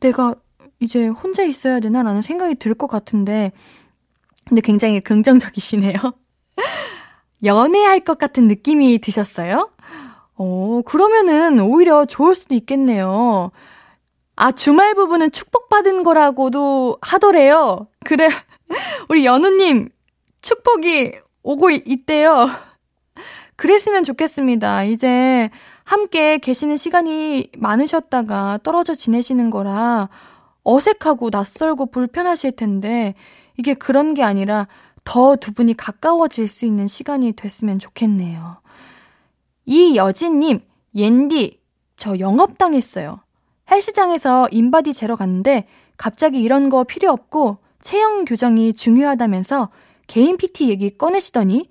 내가 0.00 0.34
이제 0.80 1.06
혼자 1.08 1.44
있어야 1.44 1.78
되나라는 1.80 2.22
생각이 2.22 2.56
들 2.56 2.74
것 2.74 2.88
같은데 2.88 3.52
근데 4.44 4.60
굉장히 4.60 5.00
긍정적이시네요. 5.00 5.94
연애할 7.44 8.00
것 8.00 8.18
같은 8.18 8.48
느낌이 8.48 8.98
드셨어요? 8.98 9.70
어, 10.34 10.82
그러면은 10.84 11.60
오히려 11.60 12.04
좋을 12.04 12.34
수도 12.34 12.54
있겠네요. 12.54 13.52
아, 14.36 14.50
주말 14.52 14.94
부부는 14.94 15.30
축복받은 15.30 16.02
거라고도 16.04 16.98
하더래요. 17.00 17.88
그래, 18.04 18.28
우리 19.08 19.24
연우님, 19.26 19.90
축복이 20.40 21.12
오고 21.42 21.70
있대요. 21.70 22.48
그랬으면 23.56 24.04
좋겠습니다. 24.04 24.84
이제 24.84 25.50
함께 25.84 26.38
계시는 26.38 26.76
시간이 26.76 27.50
많으셨다가 27.58 28.58
떨어져 28.62 28.94
지내시는 28.94 29.50
거라 29.50 30.08
어색하고 30.64 31.30
낯설고 31.30 31.86
불편하실 31.90 32.52
텐데 32.52 33.14
이게 33.58 33.74
그런 33.74 34.14
게 34.14 34.22
아니라 34.22 34.68
더 35.04 35.36
두 35.36 35.52
분이 35.52 35.76
가까워질 35.76 36.48
수 36.48 36.64
있는 36.64 36.86
시간이 36.86 37.32
됐으면 37.32 37.78
좋겠네요. 37.78 38.60
이여진님, 39.66 40.60
옌디, 40.94 41.60
저 41.96 42.18
영업당했어요. 42.18 43.20
헬스장에서 43.70 44.48
인바디 44.50 44.92
재러 44.92 45.16
갔는데 45.16 45.66
갑자기 45.96 46.40
이런 46.40 46.68
거 46.68 46.84
필요 46.84 47.10
없고 47.10 47.58
체형 47.80 48.24
교정이 48.24 48.74
중요하다면서 48.74 49.70
개인 50.06 50.36
PT 50.36 50.68
얘기 50.68 50.96
꺼내시더니 50.96 51.70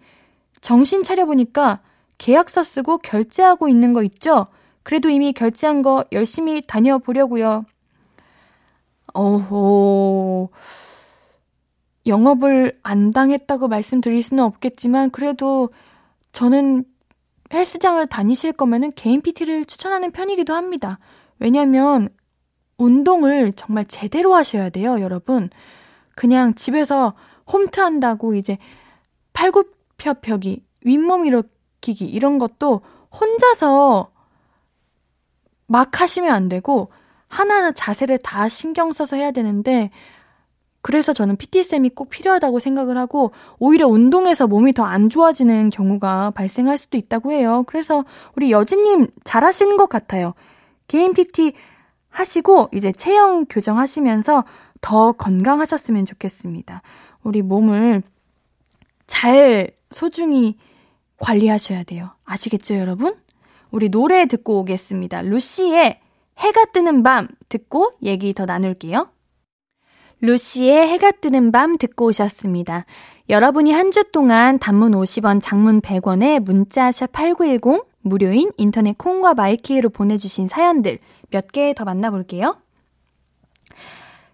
정신 0.61 1.03
차려보니까 1.03 1.81
계약서 2.17 2.63
쓰고 2.63 2.99
결제하고 2.99 3.67
있는 3.67 3.93
거 3.93 4.03
있죠? 4.03 4.47
그래도 4.83 5.09
이미 5.09 5.33
결제한 5.33 5.81
거 5.81 6.05
열심히 6.11 6.61
다녀보려고요. 6.61 7.65
어호. 9.13 10.49
영업을 12.07 12.79
안 12.83 13.11
당했다고 13.11 13.67
말씀드릴 13.67 14.21
수는 14.21 14.43
없겠지만 14.43 15.11
그래도 15.11 15.69
저는 16.31 16.83
헬스장을 17.53 18.05
다니실 18.07 18.53
거면은 18.53 18.91
개인 18.95 19.21
PT를 19.21 19.65
추천하는 19.65 20.11
편이기도 20.11 20.53
합니다. 20.53 20.99
왜냐면 21.41 22.07
운동을 22.77 23.53
정말 23.55 23.85
제대로 23.85 24.35
하셔야 24.35 24.69
돼요, 24.69 25.01
여러분. 25.01 25.49
그냥 26.15 26.53
집에서 26.53 27.15
홈트 27.51 27.79
한다고 27.79 28.35
이제 28.35 28.59
팔굽혀펴기, 29.33 30.63
윗몸 30.85 31.25
일으키기 31.25 32.05
이런 32.05 32.37
것도 32.37 32.81
혼자서 33.19 34.11
막 35.65 35.99
하시면 35.99 36.31
안 36.31 36.47
되고 36.47 36.91
하나하나 37.27 37.71
자세를 37.71 38.19
다 38.19 38.47
신경 38.47 38.91
써서 38.91 39.15
해야 39.15 39.31
되는데 39.31 39.89
그래서 40.81 41.11
저는 41.13 41.37
PT쌤이 41.37 41.89
꼭 41.91 42.09
필요하다고 42.09 42.59
생각을 42.59 42.97
하고 42.97 43.31
오히려 43.57 43.87
운동에서 43.87 44.47
몸이 44.47 44.73
더 44.73 44.83
안 44.85 45.09
좋아지는 45.09 45.69
경우가 45.71 46.31
발생할 46.31 46.77
수도 46.77 46.97
있다고 46.97 47.31
해요. 47.31 47.63
그래서 47.67 48.03
우리 48.35 48.51
여진님 48.51 49.07
잘하시는 49.23 49.77
것 49.77 49.89
같아요. 49.89 50.33
개인 50.91 51.13
PT 51.13 51.53
하시고 52.09 52.67
이제 52.73 52.91
체형 52.91 53.45
교정하시면서 53.45 54.43
더 54.81 55.13
건강하셨으면 55.13 56.05
좋겠습니다. 56.05 56.81
우리 57.23 57.41
몸을 57.41 58.03
잘 59.07 59.71
소중히 59.89 60.57
관리하셔야 61.17 61.83
돼요. 61.83 62.09
아시겠죠, 62.25 62.75
여러분? 62.75 63.15
우리 63.69 63.87
노래 63.87 64.25
듣고 64.25 64.59
오겠습니다. 64.59 65.21
루시의 65.21 66.01
해가 66.37 66.65
뜨는 66.73 67.03
밤 67.03 67.29
듣고 67.47 67.93
얘기 68.03 68.33
더 68.33 68.45
나눌게요. 68.45 69.07
루시의 70.19 70.89
해가 70.89 71.11
뜨는 71.11 71.53
밤 71.53 71.77
듣고 71.77 72.07
오셨습니다. 72.07 72.85
여러분이 73.29 73.71
한 73.71 73.91
주 73.91 74.03
동안 74.11 74.59
단문 74.59 74.91
50원, 74.91 75.39
장문 75.41 75.79
100원에 75.79 76.41
문자샵 76.41 77.13
8910 77.13 77.90
무료인 78.01 78.51
인터넷 78.57 78.97
콩과 78.97 79.33
마이키로 79.35 79.89
보내주신 79.89 80.47
사연들 80.47 80.99
몇 81.29 81.47
개 81.51 81.73
더 81.73 81.85
만나볼게요. 81.85 82.57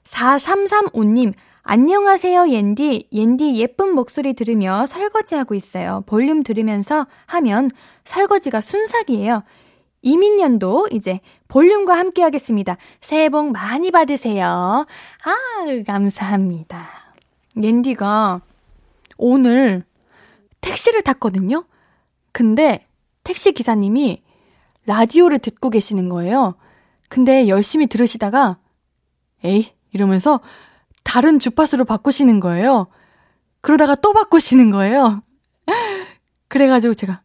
4335님, 0.05 1.33
안녕하세요, 1.63 2.47
옌디. 2.49 3.09
옌디 3.11 3.55
예쁜 3.57 3.93
목소리 3.93 4.33
들으며 4.33 4.85
설거지하고 4.85 5.53
있어요. 5.53 6.03
볼륨 6.05 6.43
들으면서 6.43 7.07
하면 7.25 7.69
설거지가 8.05 8.61
순삭이에요. 8.61 9.43
이민년도 10.01 10.87
이제 10.91 11.19
볼륨과 11.49 11.97
함께 11.97 12.21
하겠습니다. 12.21 12.77
새해 13.01 13.27
복 13.27 13.51
많이 13.51 13.91
받으세요. 13.91 14.45
아, 15.25 15.83
감사합니다. 15.85 16.87
옌디가 17.61 18.41
오늘 19.17 19.83
택시를 20.61 21.01
탔거든요? 21.01 21.65
근데 22.31 22.86
택시 23.27 23.51
기사님이 23.51 24.23
라디오를 24.85 25.39
듣고 25.39 25.69
계시는 25.69 26.07
거예요. 26.07 26.55
근데 27.09 27.49
열심히 27.49 27.87
들으시다가, 27.87 28.57
에이, 29.43 29.73
이러면서 29.91 30.39
다른 31.03 31.37
주파수로 31.37 31.83
바꾸시는 31.83 32.39
거예요. 32.39 32.87
그러다가 33.59 33.95
또 33.95 34.13
바꾸시는 34.13 34.71
거예요. 34.71 35.21
그래가지고 36.47 36.93
제가 36.93 37.21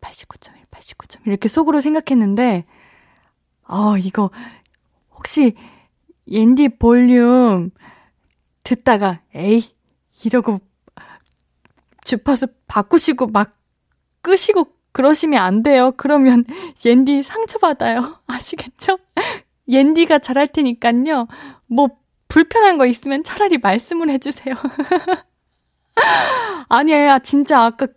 89.1, 0.00 0.68
89.1 0.68 1.26
이렇게 1.28 1.46
속으로 1.46 1.80
생각했는데, 1.80 2.64
어, 3.68 3.96
이거 3.98 4.30
혹시 5.12 5.54
옌디 6.26 6.78
볼륨 6.78 7.70
듣다가 8.64 9.20
에이 9.32 9.62
이러고 10.24 10.58
주파수 12.02 12.48
바꾸시고 12.66 13.28
막 13.28 13.52
끄시고 14.22 14.75
그러시면 14.96 15.42
안 15.42 15.62
돼요. 15.62 15.92
그러면 15.98 16.46
옌디 16.82 17.22
상처받아요. 17.22 18.14
아시겠죠? 18.26 18.96
옌디가 19.68 20.20
잘할 20.20 20.48
테니까요. 20.48 21.28
뭐 21.66 21.88
불편한 22.28 22.78
거 22.78 22.86
있으면 22.86 23.22
차라리 23.22 23.58
말씀을 23.58 24.08
해주세요. 24.08 24.54
아니에요. 26.70 27.18
진짜 27.22 27.62
아까 27.62 27.88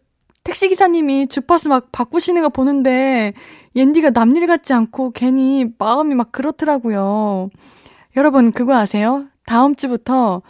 택시기사님이 0.43 1.27
주파수 1.27 1.69
막 1.69 1.89
바꾸시는 1.93 2.41
거 2.41 2.49
보는데 2.49 3.31
옌디가 3.77 4.09
남일 4.09 4.45
같지 4.45 4.73
않고 4.73 5.11
괜히 5.11 5.67
마음이 5.77 6.15
막 6.15 6.33
그렇더라고요. 6.33 7.49
여러분 8.17 8.51
그거 8.51 8.75
아세요? 8.75 9.25
다음 9.45 9.73
주부터 9.73 10.41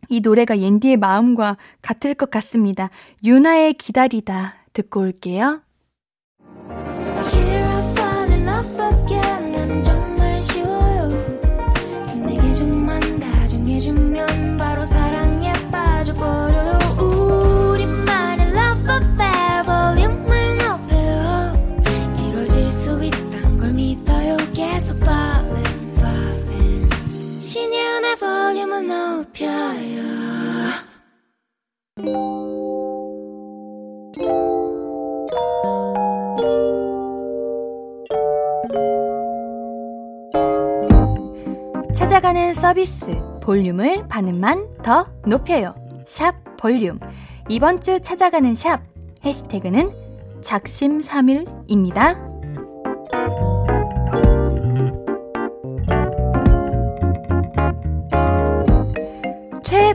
이 0.09 0.20
노래가 0.20 0.61
옌디의 0.61 0.98
마음과 0.98 1.57
같을 1.81 2.14
것 2.14 2.31
같습니다. 2.31 2.90
유나의 3.24 3.74
기다리다 3.74 4.55
듣고 4.72 5.00
올게요. 5.00 5.62
높여요. 28.52 30.02
찾아가는 41.94 42.52
서비스 42.52 43.10
볼륨을 43.40 44.06
반음만 44.08 44.82
더 44.82 45.06
높여요. 45.26 45.74
샵 46.06 46.34
볼륨. 46.58 47.00
이번 47.48 47.80
주 47.80 48.00
찾아가는 48.00 48.54
샵 48.54 48.82
해시태그는 49.24 49.90
작심3일입니다. 50.42 52.32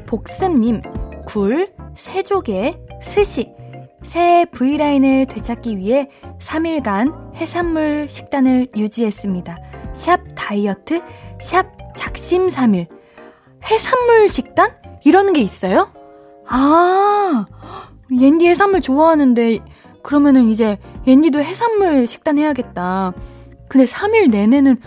복습님, 0.08 0.82
굴, 1.28 1.74
새조개, 1.96 2.80
스시, 3.02 3.52
새 4.02 4.46
V라인을 4.52 5.26
되찾기 5.28 5.78
위해 5.78 6.10
3일간 6.40 7.36
해산물 7.36 8.08
식단을 8.10 8.70
유지했습니다. 8.76 9.58
샵 9.92 10.22
다이어트, 10.34 11.02
샵 11.42 11.68
작심 11.94 12.48
3일. 12.48 12.88
해산물 13.70 14.30
식단? 14.30 14.72
이러는 15.04 15.34
게 15.34 15.42
있어요? 15.42 15.92
아, 16.48 17.46
옌디 18.10 18.48
해산물 18.48 18.82
좋아하는데, 18.82 19.60
그러면은 20.04 20.48
이제 20.48 20.78
옌디도 21.06 21.40
해산물 21.44 22.08
식단 22.08 22.38
해야겠다. 22.38 23.14
근데 23.68 23.86
3일 23.86 24.30
내내는 24.30 24.78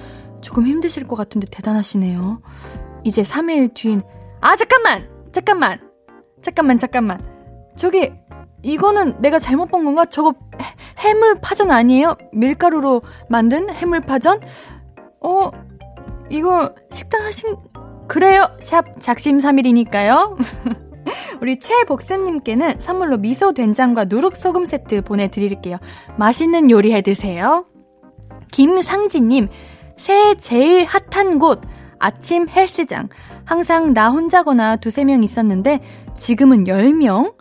조금 0.40 0.66
힘드실 0.66 1.06
것 1.06 1.16
같은데 1.16 1.46
대단하시네요. 1.50 2.40
이제 3.04 3.22
3일 3.22 3.74
뒤인, 3.74 4.02
아, 4.40 4.56
잠깐만! 4.56 5.08
잠깐만! 5.32 5.78
잠깐만, 6.42 6.78
잠깐만. 6.78 7.20
저기, 7.76 8.10
이거는 8.62 9.20
내가 9.20 9.38
잘못 9.38 9.66
본 9.66 9.84
건가? 9.84 10.04
저거 10.06 10.34
해, 11.04 11.14
물 11.14 11.34
파전 11.40 11.70
아니에요? 11.70 12.16
밀가루로 12.32 13.02
만든 13.28 13.70
해물 13.70 14.00
파전? 14.00 14.40
어, 15.20 15.50
이거 16.30 16.74
식당 16.90 17.24
하신, 17.24 17.56
그래요. 18.08 18.44
샵 18.60 18.98
작심3일이니까요. 18.98 20.36
우리 21.40 21.58
최복선님께는 21.58 22.80
선물로 22.80 23.18
미소 23.18 23.52
된장과 23.52 24.06
누룩 24.06 24.36
소금 24.36 24.66
세트 24.66 25.02
보내드릴게요. 25.02 25.78
맛있는 26.18 26.70
요리 26.70 26.92
해 26.92 27.02
드세요. 27.02 27.66
김상진님, 28.52 29.48
새해 29.96 30.34
제일 30.34 30.84
핫한 30.84 31.38
곳, 31.38 31.60
아침 31.98 32.48
헬스장. 32.48 33.08
항상 33.50 33.94
나 33.94 34.10
혼자거나 34.10 34.76
두세 34.76 35.02
명 35.02 35.24
있었는데, 35.24 35.80
지금은 36.16 36.66
10명? 36.66 37.34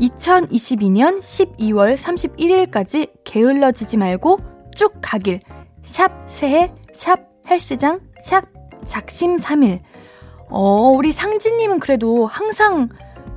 2022년 0.00 1.20
12월 1.20 1.94
31일까지 1.94 3.12
게을러지지 3.22 3.96
말고 3.96 4.40
쭉 4.74 4.92
가길. 5.00 5.38
샵 5.82 6.10
새해, 6.26 6.72
샵 6.92 7.20
헬스장, 7.48 8.00
샵 8.20 8.44
작심 8.84 9.36
3일. 9.36 9.82
어, 10.48 10.90
우리 10.90 11.12
상진님은 11.12 11.78
그래도 11.78 12.26
항상 12.26 12.88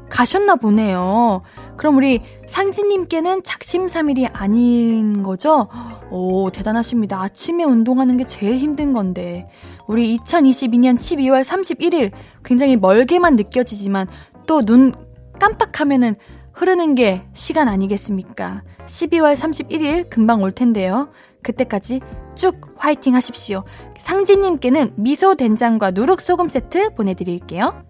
가셨나 0.10 0.56
보네요. 0.56 1.44
그럼 1.76 1.98
우리 1.98 2.24
상진님께는 2.48 3.44
작심 3.44 3.86
3일이 3.86 4.28
아닌 4.34 5.22
거죠? 5.22 5.68
오, 6.10 6.50
대단하십니다. 6.50 7.22
아침에 7.22 7.64
운동하는 7.64 8.18
게 8.18 8.26
제일 8.26 8.58
힘든 8.58 8.94
건데. 8.94 9.48
우리 9.88 10.18
2022년 10.18 10.96
12월 10.96 11.44
31일 11.44 12.12
굉장히 12.44 12.76
멀게만 12.78 13.36
느껴지지만 13.36 14.08
또 14.46 14.62
눈 14.62 14.94
깜빡하면은 15.40 16.16
흐르는 16.54 16.96
게 16.96 17.22
시간 17.34 17.68
아니겠습니까? 17.68 18.64
12월 18.88 19.36
31일 19.36 20.10
금방 20.10 20.42
올 20.42 20.52
텐데요. 20.52 21.10
그때까지 21.44 22.02
쭉 22.36 22.74
화이팅 22.78 23.14
하십시오. 23.16 23.64
상진님께는 23.98 24.94
미소 24.96 25.36
된장과 25.36 25.92
누룩 25.92 26.20
소금 26.22 26.50
세트 26.50 26.96
보내드릴게요. 26.96 27.84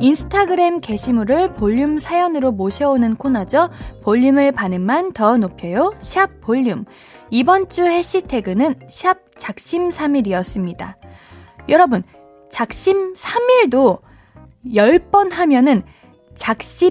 인스타그램 0.00 0.80
게시물을 0.80 1.52
볼륨 1.52 1.98
사연으로 1.98 2.52
모셔오는 2.52 3.16
코너죠. 3.16 3.68
볼륨을 4.02 4.52
반음만 4.52 5.12
더 5.12 5.36
높여요. 5.36 5.94
샵 5.98 6.40
볼륨. 6.40 6.86
이번 7.30 7.68
주 7.68 7.84
해시태그는 7.84 8.76
샵 8.88 9.18
작심3일이었습니다. 9.36 10.96
여러분, 11.68 12.02
작심 12.50 13.12
3일도 13.14 14.00
10번 14.66 15.32
하면은 15.32 15.82
작심 16.34 16.90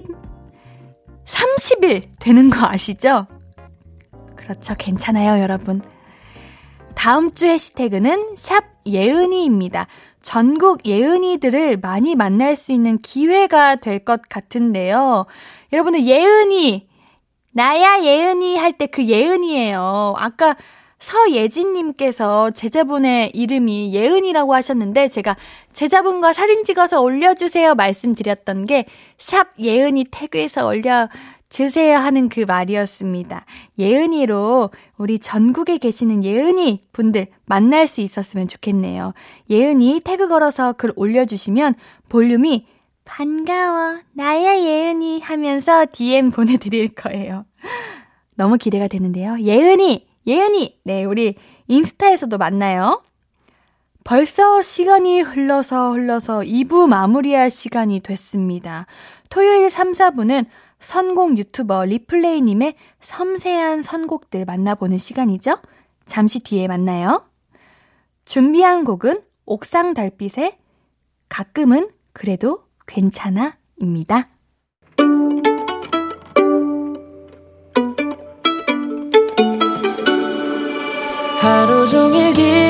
30일 1.24 2.08
되는 2.20 2.48
거 2.48 2.64
아시죠? 2.66 3.26
그렇죠. 4.36 4.74
괜찮아요, 4.78 5.42
여러분. 5.42 5.82
다음 6.94 7.32
주 7.32 7.46
해시태그는 7.46 8.36
샵 8.36 8.64
예은이입니다. 8.86 9.86
전국 10.22 10.86
예은이들을 10.86 11.78
많이 11.78 12.14
만날 12.14 12.56
수 12.56 12.72
있는 12.72 12.98
기회가 12.98 13.76
될 13.76 14.00
것 14.04 14.22
같은데요. 14.28 15.26
여러분들 15.72 16.04
예은이, 16.06 16.88
나야 17.52 18.02
예은이 18.02 18.56
할 18.58 18.72
때 18.78 18.86
그 18.86 19.04
예은이에요. 19.06 20.14
아까 20.16 20.56
서예진님께서 20.98 22.50
제자분의 22.50 23.30
이름이 23.34 23.94
예은이라고 23.94 24.54
하셨는데 24.54 25.08
제가 25.08 25.36
제자분과 25.72 26.32
사진 26.34 26.62
찍어서 26.64 27.00
올려주세요 27.00 27.74
말씀드렸던 27.74 28.66
게 28.66 28.84
샵 29.18 29.48
예은이 29.58 30.04
태그에서 30.10 30.66
올려 30.66 31.08
주세요 31.50 31.98
하는 31.98 32.30
그 32.30 32.40
말이었습니다. 32.40 33.44
예은이로 33.78 34.70
우리 34.96 35.18
전국에 35.18 35.76
계시는 35.76 36.24
예은이 36.24 36.84
분들 36.92 37.26
만날 37.44 37.86
수 37.86 38.00
있었으면 38.00 38.48
좋겠네요. 38.48 39.12
예은이 39.50 40.00
태그 40.02 40.28
걸어서 40.28 40.72
글 40.72 40.92
올려주시면 40.96 41.74
볼륨이 42.08 42.66
반가워 43.04 43.98
나야 44.12 44.58
예은이 44.58 45.20
하면서 45.20 45.84
DM 45.92 46.30
보내드릴 46.30 46.94
거예요. 46.94 47.44
너무 48.36 48.56
기대가 48.56 48.88
되는데요. 48.88 49.36
예은이 49.38 50.08
예은이, 50.26 50.80
네, 50.84 51.04
우리 51.04 51.34
인스타에서도 51.68 52.36
만나요. 52.38 53.02
벌써 54.04 54.62
시간이 54.62 55.20
흘러서 55.20 55.92
흘러서 55.92 56.40
2부 56.40 56.86
마무리할 56.86 57.50
시간이 57.50 58.00
됐습니다. 58.00 58.86
토요일 59.28 59.70
3, 59.70 59.92
4부는 59.92 60.46
선곡 60.80 61.38
유튜버 61.38 61.84
리플레이님의 61.84 62.74
섬세한 63.00 63.82
선곡들 63.82 64.44
만나보는 64.44 64.98
시간이죠. 64.98 65.58
잠시 66.06 66.40
뒤에 66.40 66.66
만나요. 66.66 67.26
준비한 68.24 68.84
곡은 68.84 69.22
옥상 69.44 69.94
달빛의 69.94 70.58
가끔은 71.28 71.90
그래도 72.12 72.64
괜찮아 72.86 73.56
입니다. 73.78 74.28
하루 81.40 81.86
종일 81.88 82.32
기 82.34 82.69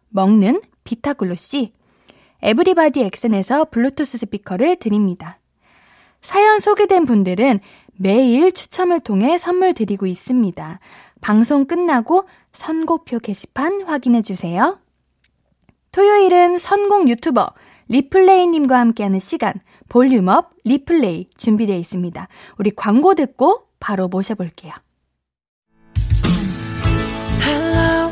먹는 0.11 0.61
비타글로시 0.83 1.73
에브리바디 2.41 3.01
엑센에서 3.01 3.65
블루투스 3.65 4.17
스피커를 4.19 4.77
드립니다. 4.77 5.39
사연 6.21 6.59
소개된 6.59 7.05
분들은 7.05 7.59
매일 7.93 8.51
추첨을 8.51 8.99
통해 8.99 9.37
선물 9.37 9.73
드리고 9.73 10.05
있습니다. 10.05 10.79
방송 11.21 11.65
끝나고 11.65 12.27
선곡표 12.53 13.19
게시판 13.19 13.83
확인해 13.83 14.21
주세요. 14.21 14.79
토요일은 15.91 16.57
선곡 16.57 17.09
유튜버 17.09 17.53
리플레이님과 17.89 18.79
함께하는 18.79 19.19
시간 19.19 19.53
볼륨업 19.89 20.51
리플레이 20.63 21.27
준비되어 21.37 21.75
있습니다. 21.77 22.27
우리 22.57 22.71
광고 22.71 23.13
듣고 23.13 23.67
바로 23.79 24.07
모셔볼게요. 24.07 24.73
Hello. 27.43 28.11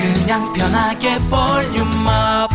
그냥 0.00 0.50
편하게 0.54 1.18
볼륨업. 1.28 2.50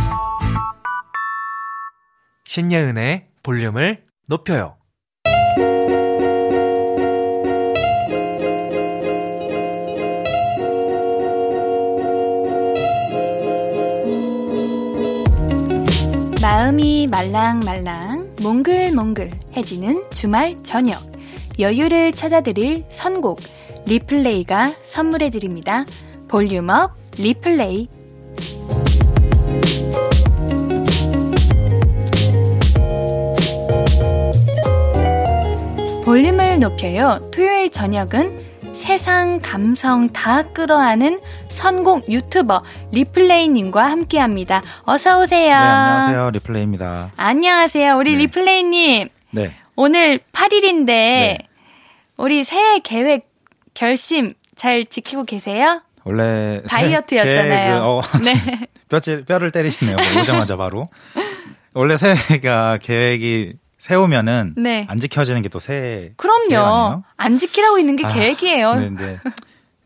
신예은의 2.44 3.28
볼륨을 3.44 4.02
높여요. 4.28 4.76
마음이 16.42 17.06
말랑말랑 17.06 18.34
몽글몽글 18.42 19.30
해지는 19.56 20.02
주말 20.10 20.56
저녁 20.64 21.00
여유를 21.60 22.10
찾아드릴 22.12 22.86
선곡 22.90 23.40
리플레이가 23.86 24.72
선물해드립니다. 24.84 25.84
볼륨업 26.28 27.05
리플레이 27.18 27.88
볼륨을 36.04 36.60
높여요. 36.60 37.18
토요일 37.32 37.70
저녁은 37.70 38.38
세상 38.74 39.40
감성 39.42 40.12
다 40.12 40.42
끌어안는 40.44 41.18
선곡 41.48 42.10
유튜버 42.12 42.62
리플레이님과 42.92 43.82
함께합니다. 43.90 44.62
어서 44.82 45.18
오세요. 45.20 45.48
네, 45.48 45.54
안녕하세요. 45.54 46.30
리플레이입니다. 46.30 47.10
안녕하세요. 47.16 47.96
우리 47.96 48.12
네. 48.12 48.18
리플레이님. 48.18 49.08
네. 49.32 49.52
오늘 49.74 50.20
8일인데 50.32 50.86
네. 50.86 51.38
우리 52.16 52.44
새해 52.44 52.78
계획 52.78 53.28
결심 53.74 54.34
잘 54.54 54.86
지키고 54.86 55.24
계세요? 55.24 55.82
원래 56.06 56.62
다이어트였잖아요. 56.68 57.80
그, 57.80 57.84
어, 57.86 58.00
네. 58.24 58.66
뼈질 58.88 59.24
뼈를 59.24 59.50
때리시네요. 59.50 59.96
뭐 59.96 60.22
오자마자 60.22 60.56
바로. 60.56 60.86
원래 61.74 61.96
새해가 61.96 62.78
계획이 62.80 63.54
세우면은 63.78 64.54
네. 64.56 64.86
안 64.88 65.00
지켜지는 65.00 65.42
게 65.42 65.48
또 65.48 65.58
새해. 65.58 66.12
그럼요. 66.16 67.02
안 67.16 67.38
지키라고 67.38 67.78
있는 67.78 67.96
게 67.96 68.04
아, 68.06 68.08
계획이에요. 68.08 68.74
네, 68.76 68.90
네. 68.90 69.18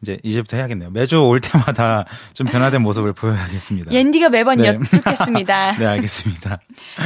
이제 0.03 0.19
이제부터 0.23 0.57
해야겠네요. 0.57 0.91
매주 0.91 1.23
올 1.23 1.41
때마다 1.41 2.07
좀 2.33 2.47
변화된 2.47 2.81
모습을 2.81 3.13
보여야겠습니다. 3.13 3.93
옌디가 3.93 4.31
매번 4.31 4.57
네. 4.59 4.69
여쭙겠습니다. 4.69 5.73
네, 5.79 5.87
알겠습니다. 5.87 6.59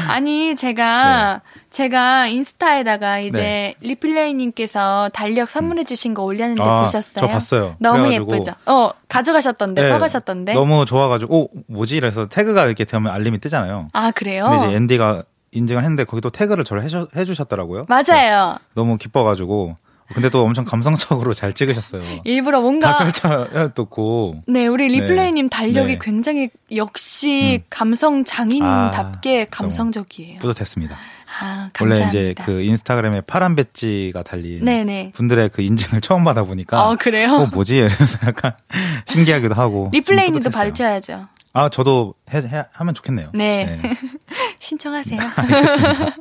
아니, 0.09 0.55
제가, 0.55 1.41
네. 1.43 1.61
제가 1.71 2.29
인스타에다가 2.29 3.19
이제 3.19 3.39
네. 3.39 3.75
리플레이님께서 3.81 5.11
달력 5.13 5.51
선물해 5.51 5.85
주신 5.85 6.15
거 6.15 6.23
올렸는데 6.23 6.63
아, 6.63 6.83
보셨어요? 6.83 7.27
저 7.27 7.29
봤어요. 7.29 7.77
너무 7.81 8.13
예쁘죠? 8.13 8.53
어, 8.67 8.91
가져가셨던데, 9.09 9.83
네, 9.83 9.91
퍼가셨던데? 9.91 10.55
너무 10.55 10.85
좋아가지고, 10.85 11.37
오, 11.37 11.49
뭐지? 11.67 11.97
이래서 11.97 12.27
태그가 12.29 12.67
이렇게 12.67 12.85
되면 12.85 13.13
알림이 13.13 13.41
뜨잖아요. 13.41 13.89
아, 13.93 14.11
그래요? 14.13 14.49
근데 14.49 14.69
이제 14.69 14.77
앤디가 14.77 15.25
인증을 15.51 15.83
했는데 15.83 16.05
거기 16.05 16.21
또 16.21 16.31
태그를 16.31 16.65
저를 16.65 16.85
해주셨더라고요. 17.17 17.85
맞아요. 17.89 18.59
너무 18.75 18.97
기뻐가지고 18.97 19.77
근데 20.14 20.29
또 20.31 20.42
엄청 20.42 20.64
감성적으로 20.64 21.35
잘 21.35 21.53
찍으셨어요. 21.53 22.03
일부러 22.24 22.61
뭔가 22.61 22.96
다 22.96 23.05
펼쳐놓고. 23.05 24.42
네, 24.46 24.66
우리 24.66 24.87
네. 24.88 25.00
리플레이님 25.00 25.48
달력이 25.48 25.94
네. 25.94 25.98
굉장히 26.00 26.50
역시 26.74 27.59
음. 27.61 27.66
감성 27.68 28.24
장인답게 28.24 29.42
아, 29.42 29.46
감성적이에요. 29.50 30.38
뿌듯했습니다. 30.38 30.96
아, 31.40 31.70
원래 31.81 32.07
이제 32.07 32.35
그 32.44 32.62
인스타그램에 32.62 33.22
파란 33.22 33.57
배지가 33.57 34.22
달린 34.22 34.64
네네. 34.64 35.12
분들의 35.14 35.48
그 35.48 35.62
인증을 35.62 36.00
처음 36.00 36.22
받아 36.22 36.44
보니까 36.44 36.88
어, 36.88 36.96
그래요? 36.96 37.35
어, 37.35 37.46
뭐지? 37.46 37.74
이러면서 37.74 38.18
약간 38.27 38.53
신기하기도 39.07 39.55
하고 39.55 39.90
리플레이님도 39.92 40.50
받으셔야죠. 40.50 41.27
아, 41.53 41.68
저도 41.68 42.14
해, 42.33 42.38
해 42.38 42.64
하면 42.72 42.94
좋겠네요. 42.94 43.31
네. 43.33 43.79
네. 43.83 43.96
신청하세요. 44.59 45.18
알겠습니다. 45.37 46.14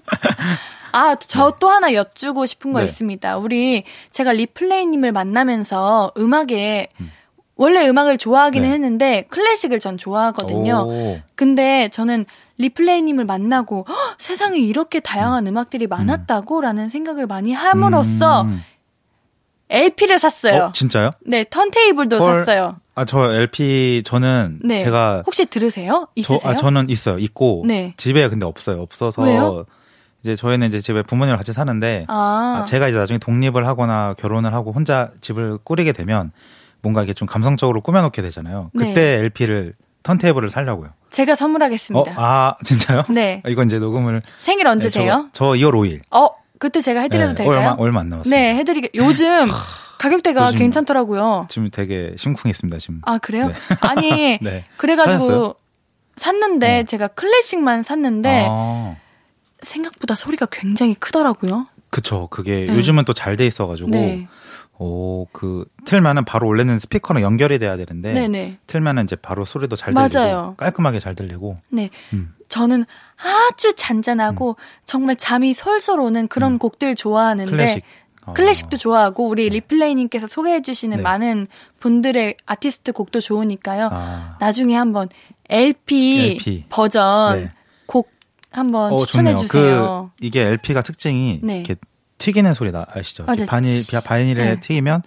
아, 0.94 1.16
저또 1.16 1.68
네. 1.68 1.74
하나 1.74 1.94
여쭈고 1.94 2.46
싶은 2.46 2.72
거 2.72 2.80
네. 2.80 2.86
있습니다. 2.86 3.38
우리 3.38 3.84
제가 4.12 4.32
리플레이님을 4.32 5.12
만나면서 5.12 6.12
음악에 6.18 6.88
음. 7.02 7.12
원래 7.56 7.88
음악을 7.88 8.18
좋아하기는 8.18 8.68
네. 8.68 8.74
했는데 8.74 9.26
클래식을 9.30 9.80
전 9.80 9.98
좋아하거든요. 9.98 10.86
오. 10.88 11.20
근데 11.36 11.90
저는 11.90 12.26
리플레이님을 12.58 13.26
만나고 13.26 13.86
허, 13.88 13.94
세상에 14.20 14.58
이렇게 14.60 15.00
다양한 15.00 15.48
음. 15.48 15.58
악들이 15.58 15.88
많았다고라는 15.88 16.90
생각을 16.90 17.26
많이 17.26 17.54
함으로써 17.54 18.44
음. 18.44 18.62
LP를 19.70 20.20
샀어요. 20.20 20.66
어, 20.66 20.72
진짜요? 20.72 21.10
네, 21.26 21.44
턴테이블도 21.50 22.20
헐. 22.20 22.34
샀어요. 22.46 22.78
아, 22.94 23.06
저 23.06 23.34
LP 23.34 24.04
저는 24.06 24.60
네. 24.64 24.80
제가 24.80 25.24
혹시 25.26 25.48
들으세요? 25.48 26.08
있으세요? 26.14 26.40
저, 26.44 26.50
아, 26.50 26.56
저는 26.56 26.90
있어요. 26.90 27.18
있고 27.18 27.64
네. 27.66 27.94
집에 27.98 28.28
근데 28.30 28.46
없어요. 28.46 28.80
없어서 28.82 29.24
왜요? 29.24 29.66
이제 30.24 30.36
저희는 30.36 30.68
이제 30.68 30.80
집에 30.80 31.04
부모님과 31.04 31.38
같이 31.38 31.54
사는데 31.54 32.06
아. 32.08 32.62
아. 32.62 32.66
제가 32.66 32.88
이제 32.88 32.98
나중에 32.98 33.18
독립을 33.20 33.68
하거나 33.68 34.14
결혼을 34.18 34.54
하고 34.54 34.72
혼자 34.72 35.12
집을 35.22 35.60
꾸리게 35.64 35.92
되면 35.92 36.32
뭔가 36.82 37.02
이렇게 37.02 37.14
좀 37.14 37.28
감성적으로 37.28 37.82
꾸며놓게 37.82 38.22
되잖아요. 38.22 38.72
네. 38.74 38.88
그때 38.88 39.02
네. 39.02 39.24
LP를 39.26 39.74
턴테이블을 40.04 40.50
살려고요. 40.50 40.90
제가 41.10 41.36
선물하겠습니다. 41.36 42.12
어? 42.12 42.16
아 42.18 42.56
진짜요? 42.64 43.04
네. 43.10 43.42
아, 43.46 43.50
이건 43.52 43.68
이제 43.68 43.80
녹음을 43.80 44.22
생일 44.38 44.68
언제세요? 44.68 45.16
네, 45.18 45.30
저, 45.34 45.46
저 45.46 45.60
2월 45.60 45.72
5일. 45.74 46.02
어 46.12 46.30
그때 46.58 46.80
제가 46.80 47.02
해드려도 47.02 47.30
네, 47.30 47.36
될까요? 47.44 47.58
얼마 47.58 47.76
얼마 47.78 48.00
안 48.00 48.10
남았어요. 48.10 48.30
네, 48.30 48.56
해드리게. 48.56 48.90
요즘 48.96 49.48
가격대가 50.00 50.48
요즘, 50.48 50.60
괜찮더라고요. 50.60 51.48
지금 51.50 51.70
되게 51.70 52.14
심쿵했습니다 52.18 52.78
지금. 52.78 53.02
아 53.04 53.18
그래요? 53.18 53.48
네. 53.48 53.54
아니 53.82 54.40
네. 54.44 54.64
그래가지고 54.78 55.20
찾았어요? 55.20 55.54
샀는데 56.16 56.82
어. 56.82 56.84
제가 56.84 57.08
클래식만 57.10 57.84
샀는데 57.84 58.48
아. 58.50 58.96
생각보다 59.64 60.16
소리가 60.16 60.48
굉장히 60.52 60.94
크더라고요. 60.96 61.68
그쵸. 61.90 62.28
그게 62.32 62.66
네. 62.66 62.76
요즘은 62.76 63.06
또 63.06 63.14
잘 63.14 63.38
돼 63.38 63.46
있어가지고. 63.48 63.90
네. 63.90 64.28
오, 64.80 65.28
그, 65.32 65.66
틀면은 65.86 66.26
바로 66.26 66.48
원래는 66.48 66.80
스피커랑 66.80 67.22
연결이 67.22 67.60
돼야 67.60 67.78
되는데. 67.78 68.12
네네. 68.14 68.58
틀면은 68.68 69.04
이제 69.04 69.16
바로 69.16 69.46
소리도 69.46 69.76
잘 69.76 69.94
들리고. 69.94 70.20
맞아요. 70.20 70.56
깔끔하게 70.58 71.00
잘 71.00 71.14
들리고. 71.16 71.58
네. 71.72 71.90
음. 72.14 72.34
저는 72.50 72.86
아주 73.18 73.76
잔잔하고 73.76 74.50
음. 74.52 74.56
정말 74.86 75.16
잠이 75.16 75.54
솔솔 75.54 76.00
오는 76.00 76.28
그런 76.28 76.54
음. 76.54 76.58
곡들 76.58 76.96
좋아하는데. 76.96 77.52
클래식. 77.52 77.84
어. 78.26 78.34
클래식도 78.34 78.78
좋아하고 78.78 79.28
우리 79.28 79.44
네. 79.50 79.56
리플레이님께서 79.58 80.28
소개해주시는 80.28 80.98
네. 80.98 81.04
많은 81.04 81.48
분들의 81.80 82.38
아티스트 82.46 82.94
곡도 82.94 83.22
좋으니까요. 83.22 83.90
아. 83.92 84.38
나중에 84.40 84.76
한번 84.76 85.10
LP, 85.50 86.32
LP. 86.32 86.66
버전 86.70 87.40
네. 87.44 87.52
곡 87.86 88.10
한번 88.54 88.94
어, 88.94 88.98
추천해 88.98 89.36
주세요. 89.36 90.12
그 90.18 90.26
이게 90.26 90.42
LP가 90.44 90.82
특징이 90.82 91.40
네. 91.44 91.58
이렇게 91.58 91.76
튀기는 92.18 92.54
소리 92.54 92.72
나 92.72 92.86
아시죠? 92.90 93.26
맞아. 93.26 93.46
바닐 93.46 93.70
바닐에 94.06 94.44
네. 94.56 94.60
튀기면 94.60 95.02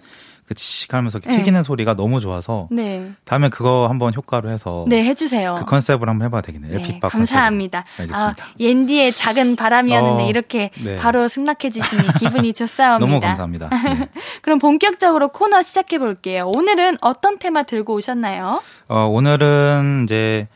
그 0.47 0.53
치 0.55 0.87
하면서 0.89 1.19
네. 1.19 1.37
튀기는 1.37 1.61
소리가 1.61 1.95
너무 1.95 2.21
좋아서 2.21 2.69
네. 2.71 3.11
다음에 3.25 3.49
그거 3.49 3.87
한번 3.89 4.13
효과로 4.15 4.49
해서 4.49 4.85
네 4.87 5.03
해주세요. 5.03 5.55
그 5.57 5.65
컨셉을 5.65 6.07
한번 6.07 6.25
해봐야 6.25 6.41
되겠네요. 6.41 6.77
네, 6.77 6.83
LP 6.83 6.99
감사합니다. 7.01 7.83
아, 8.13 8.33
옌디의 8.57 9.11
작은 9.11 9.57
바람이었는데 9.57 10.23
어, 10.23 10.27
이렇게 10.27 10.71
네. 10.81 10.95
바로 10.95 11.27
승낙해 11.27 11.69
주시니 11.69 12.13
기분이 12.19 12.53
좋사옵니다. 12.53 12.99
너무 13.05 13.19
감사합니다. 13.19 13.69
네. 13.69 14.09
그럼 14.41 14.59
본격적으로 14.59 15.27
코너 15.29 15.61
시작해 15.63 15.99
볼게요. 15.99 16.49
오늘은 16.55 16.97
어떤 17.01 17.39
테마 17.39 17.63
들고 17.63 17.95
오셨나요? 17.95 18.61
어, 18.87 18.99
오늘은 19.05 20.03
이제 20.05 20.47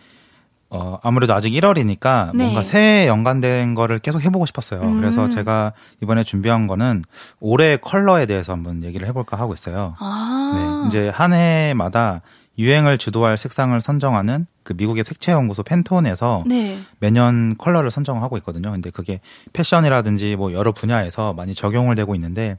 어, 0.73 0.97
아무래도 1.03 1.33
아직 1.33 1.51
1월이니까 1.51 2.31
네. 2.33 2.43
뭔가 2.45 2.63
새해 2.63 3.05
연관된 3.05 3.75
거를 3.75 3.99
계속 3.99 4.23
해보고 4.23 4.45
싶었어요. 4.45 4.79
음. 4.81 5.01
그래서 5.01 5.27
제가 5.27 5.73
이번에 6.01 6.23
준비한 6.23 6.65
거는 6.65 7.03
올해 7.41 7.75
컬러에 7.75 8.25
대해서 8.25 8.53
한번 8.53 8.81
얘기를 8.83 9.05
해볼까 9.09 9.37
하고 9.37 9.53
있어요. 9.53 9.95
아. 9.99 10.85
네. 10.85 10.87
이제 10.87 11.09
한 11.09 11.33
해마다 11.33 12.21
유행을 12.57 12.97
주도할 12.97 13.37
색상을 13.37 13.79
선정하는 13.81 14.45
그 14.63 14.73
미국의 14.73 15.03
색채 15.03 15.33
연구소 15.33 15.63
팬톤에서 15.63 16.45
네. 16.47 16.79
매년 16.99 17.57
컬러를 17.57 17.91
선정하고 17.91 18.37
있거든요. 18.37 18.71
근데 18.71 18.91
그게 18.91 19.19
패션이라든지 19.51 20.37
뭐 20.37 20.53
여러 20.53 20.71
분야에서 20.71 21.33
많이 21.33 21.53
적용을 21.53 21.95
되고 21.95 22.15
있는데 22.15 22.57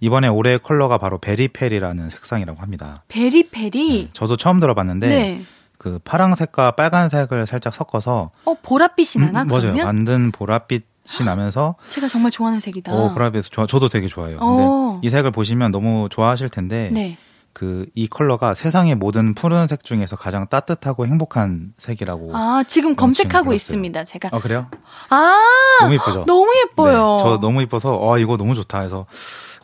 이번에 0.00 0.28
올해 0.28 0.58
컬러가 0.58 0.98
바로 0.98 1.16
Very 1.18 1.44
Peri라는 1.44 2.10
색상이라고 2.10 2.60
합니다. 2.60 3.04
베리페리? 3.08 4.02
네, 4.04 4.08
저도 4.12 4.36
처음 4.36 4.60
들어봤는데 4.60 5.08
네. 5.08 5.44
그 5.84 5.98
파랑색과 6.02 6.70
빨간색을 6.70 7.46
살짝 7.46 7.74
섞어서 7.74 8.30
어 8.46 8.54
보랏빛이 8.54 9.20
나나 9.20 9.42
음, 9.42 9.48
맞아요. 9.48 9.84
만든 9.84 10.32
보랏빛이 10.32 11.26
나면서 11.26 11.74
제가 11.88 12.08
정말 12.08 12.30
좋아하는 12.30 12.58
색이다. 12.58 12.90
어 12.90 13.14
보랏빛 13.14 13.44
저, 13.52 13.66
저도 13.66 13.90
되게 13.90 14.08
좋아해요. 14.08 14.38
근데 14.38 14.62
어. 14.66 14.98
이 15.02 15.10
색을 15.10 15.30
보시면 15.30 15.72
너무 15.72 16.08
좋아하실 16.10 16.48
텐데 16.48 16.88
네. 16.90 17.18
그이 17.52 18.06
컬러가 18.08 18.54
세상의 18.54 18.94
모든 18.94 19.34
푸른색 19.34 19.84
중에서 19.84 20.16
가장 20.16 20.46
따뜻하고 20.48 21.06
행복한 21.06 21.74
색이라고. 21.76 22.34
아 22.34 22.64
지금 22.66 22.96
검색하고 22.96 23.52
있습니다. 23.52 24.04
제가. 24.04 24.30
아 24.32 24.40
그래요? 24.40 24.68
아 25.10 25.38
너무 25.82 25.92
예쁘죠. 25.92 26.24
너무 26.26 26.50
예뻐요. 26.62 27.16
네, 27.18 27.22
저 27.22 27.38
너무 27.40 27.60
예뻐서 27.60 28.00
아 28.10 28.16
이거 28.16 28.38
너무 28.38 28.54
좋다 28.54 28.80
해서 28.80 29.04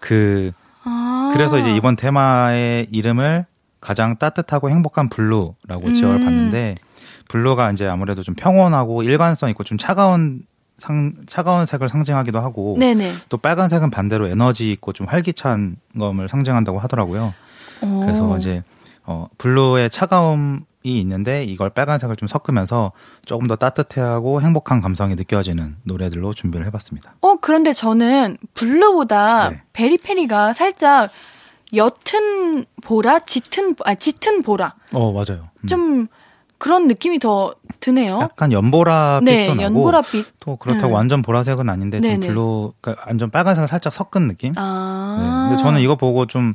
그 0.01 0.53
아. 0.85 1.31
그래서 1.33 1.57
이제 1.57 1.75
이번 1.75 1.97
테마의 1.97 2.89
이름을 2.91 3.47
가장 3.81 4.17
따뜻하고 4.17 4.71
행복한 4.71 5.09
블루라고 5.09 5.87
음. 5.87 5.93
지어를 5.93 6.21
봤는데 6.21 6.77
블루가 7.29 7.71
이제 7.73 7.87
아무래도 7.87 8.23
좀 8.23 8.35
평온하고 8.35 9.03
일관성 9.03 9.49
있고 9.51 9.65
좀 9.65 9.79
차가운 9.79 10.43
상, 10.77 11.15
차가운 11.27 11.67
색을 11.67 11.89
상징하기도 11.89 12.41
하고 12.41 12.77
네네. 12.79 13.13
또 13.29 13.37
빨간색은 13.37 13.91
반대로 13.91 14.27
에너지 14.27 14.73
있고 14.73 14.93
좀 14.93 15.07
활기찬 15.07 15.77
것을 15.99 16.29
상징한다고 16.29 16.79
하더라고요. 16.79 17.35
오. 17.83 18.01
그래서 18.01 18.37
이제 18.39 18.63
어 19.05 19.27
블루의 19.39 19.91
차가움이 19.91 20.61
있는데 20.85 21.45
이걸 21.45 21.71
빨간색을 21.71 22.17
좀 22.17 22.29
섞으면서 22.29 22.93
조금 23.27 23.47
더 23.47 23.57
따뜻해하고 23.57 24.41
행복한 24.41 24.81
감성이 24.81 25.15
느껴지는 25.15 25.77
노래들로 25.85 26.33
준비를 26.33 26.67
해봤습니다. 26.67 27.15
어 27.21 27.37
그런데 27.37 27.73
저는 27.73 28.39
블루보다 28.55 29.51
네. 29.51 29.63
Very 29.73 30.05
Peri가 30.05 30.55
살짝 30.55 31.11
옅은 31.73 32.65
보라, 32.83 33.21
짙은 33.21 33.77
아 33.85 33.95
짙은 33.95 34.43
보라. 34.43 34.75
어 34.93 35.13
맞아요. 35.13 35.49
음. 35.63 35.67
좀 35.67 36.07
그런 36.59 36.89
느낌이 36.89 37.19
더 37.19 37.55
드네요. 37.81 38.19
약간 38.21 38.53
연보라빛도 38.53 39.25
네, 39.31 39.49
나고 39.49 39.63
연보라빛. 39.63 40.27
또 40.41 40.57
그렇다고 40.57 40.89
네. 40.89 40.95
완전 40.95 41.23
보라색은 41.23 41.69
아닌데 41.69 42.01
좀 42.01 42.21
블루 42.21 42.75
그러니까 42.81 43.05
완전 43.07 43.31
빨간색을 43.31 43.69
살짝 43.69 43.93
섞은 43.95 44.29
느낌. 44.29 44.53
아. 44.57 45.19
네. 45.49 45.49
근데 45.57 45.63
저는 45.63 45.81
이거 45.81 45.97
보고 45.97 46.27
좀 46.27 46.53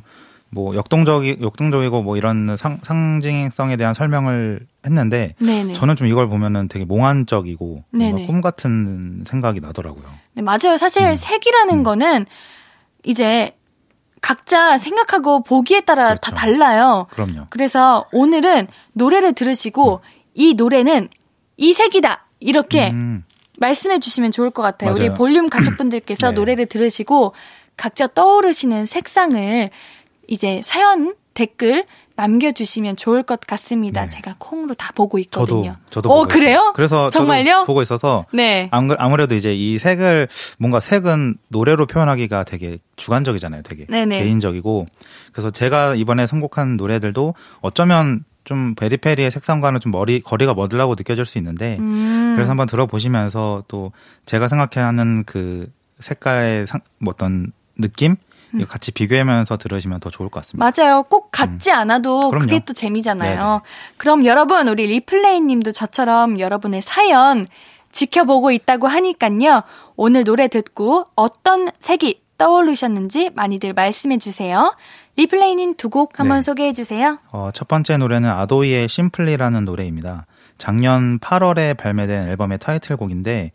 뭐 0.50 0.76
역동적이 0.76 1.38
역동적이고 1.40 2.02
뭐 2.02 2.16
이런 2.16 2.56
상, 2.56 2.78
상징성에 2.82 3.76
대한 3.76 3.94
설명을 3.94 4.60
했는데 4.84 5.34
네네. 5.40 5.72
저는 5.72 5.96
좀 5.96 6.06
이걸 6.06 6.28
보면은 6.28 6.68
되게 6.68 6.84
몽환적이고 6.84 7.84
뭔가 7.90 8.26
꿈 8.26 8.40
같은 8.40 9.24
생각이 9.26 9.60
나더라고요. 9.60 10.04
네, 10.34 10.42
맞아요. 10.42 10.76
사실 10.78 11.02
음. 11.04 11.16
색이라는 11.16 11.74
음. 11.78 11.82
거는 11.82 12.26
이제 13.04 13.55
각자 14.26 14.76
생각하고 14.76 15.44
보기에 15.44 15.82
따라 15.82 16.06
그렇죠. 16.06 16.20
다 16.20 16.32
달라요. 16.32 17.06
그럼요. 17.10 17.46
그래서 17.48 18.06
오늘은 18.10 18.66
노래를 18.92 19.34
들으시고 19.34 20.00
음. 20.02 20.10
이 20.34 20.54
노래는 20.54 21.08
이 21.56 21.72
색이다. 21.72 22.26
이렇게 22.40 22.90
음. 22.90 23.22
말씀해 23.60 24.00
주시면 24.00 24.32
좋을 24.32 24.50
것 24.50 24.62
같아요. 24.62 24.90
맞아요. 24.90 25.10
우리 25.10 25.14
볼륨 25.14 25.48
가족분들께서 25.48 26.30
네. 26.30 26.34
노래를 26.34 26.66
들으시고 26.66 27.34
각자 27.76 28.08
떠오르시는 28.08 28.86
색상을 28.86 29.70
이제 30.26 30.60
사연 30.64 31.14
댓글 31.34 31.86
남겨주시면 32.16 32.96
좋을 32.96 33.22
것 33.22 33.40
같습니다. 33.40 34.02
네. 34.02 34.08
제가 34.08 34.34
콩으로 34.38 34.74
다 34.74 34.92
보고 34.94 35.18
있거든요. 35.20 35.72
저도, 35.90 36.08
저도 36.08 36.12
어, 36.12 36.24
그래요? 36.24 36.58
있어요. 36.58 36.72
그래서 36.74 37.10
정말요? 37.10 37.64
보고 37.66 37.82
있어서 37.82 38.26
네. 38.32 38.68
아무래도 38.72 39.34
이제 39.34 39.54
이 39.54 39.78
색을 39.78 40.28
뭔가 40.58 40.80
색은 40.80 41.36
노래로 41.48 41.86
표현하기가 41.86 42.44
되게 42.44 42.78
주관적이잖아요. 42.96 43.62
되게 43.62 43.86
네네. 43.86 44.18
개인적이고 44.22 44.86
그래서 45.32 45.50
제가 45.50 45.94
이번에 45.94 46.26
선곡한 46.26 46.76
노래들도 46.76 47.34
어쩌면 47.60 48.24
좀 48.44 48.74
베리페리의 48.76 49.30
색상과는 49.30 49.80
좀 49.80 49.92
머리 49.92 50.20
거리가 50.20 50.54
멀다고 50.54 50.94
느껴질 50.96 51.24
수 51.24 51.36
있는데 51.38 51.76
음. 51.80 52.32
그래서 52.34 52.50
한번 52.50 52.66
들어보시면서 52.66 53.64
또 53.68 53.92
제가 54.24 54.48
생각하는 54.48 55.24
그 55.24 55.68
색깔의 55.98 56.66
상, 56.68 56.80
뭐 56.98 57.12
어떤 57.12 57.52
느낌 57.76 58.12
음. 58.12 58.16
같이 58.68 58.90
비교하면서 58.92 59.56
들으시면 59.56 60.00
더 60.00 60.10
좋을 60.10 60.28
것 60.28 60.40
같습니다. 60.42 60.70
맞아요. 60.70 61.02
꼭 61.04 61.30
같지 61.30 61.70
음. 61.70 61.76
않아도 61.76 62.30
음. 62.30 62.38
그게 62.38 62.60
또 62.64 62.72
재미잖아요. 62.72 63.36
네네. 63.38 63.60
그럼 63.96 64.24
여러분 64.24 64.68
우리 64.68 64.86
리플레이 64.86 65.40
님도 65.40 65.72
저처럼 65.72 66.38
여러분의 66.38 66.82
사연 66.82 67.46
지켜보고 67.92 68.50
있다고 68.50 68.86
하니깐요. 68.86 69.62
오늘 69.96 70.24
노래 70.24 70.48
듣고 70.48 71.06
어떤 71.16 71.68
색이 71.80 72.20
떠오르셨는지 72.38 73.30
많이들 73.34 73.72
말씀해 73.72 74.18
주세요. 74.18 74.74
리플레이님 75.16 75.76
두 75.76 75.88
곡 75.88 76.20
한번 76.20 76.38
네. 76.38 76.42
소개해 76.42 76.72
주세요. 76.74 77.16
어, 77.32 77.50
첫 77.54 77.68
번째 77.68 77.96
노래는 77.96 78.28
아도이의 78.28 78.88
심플리라는 78.88 79.64
노래입니다. 79.64 80.24
작년 80.58 81.18
8월에 81.18 81.76
발매된 81.76 82.28
앨범의 82.28 82.58
타이틀곡인데 82.58 83.52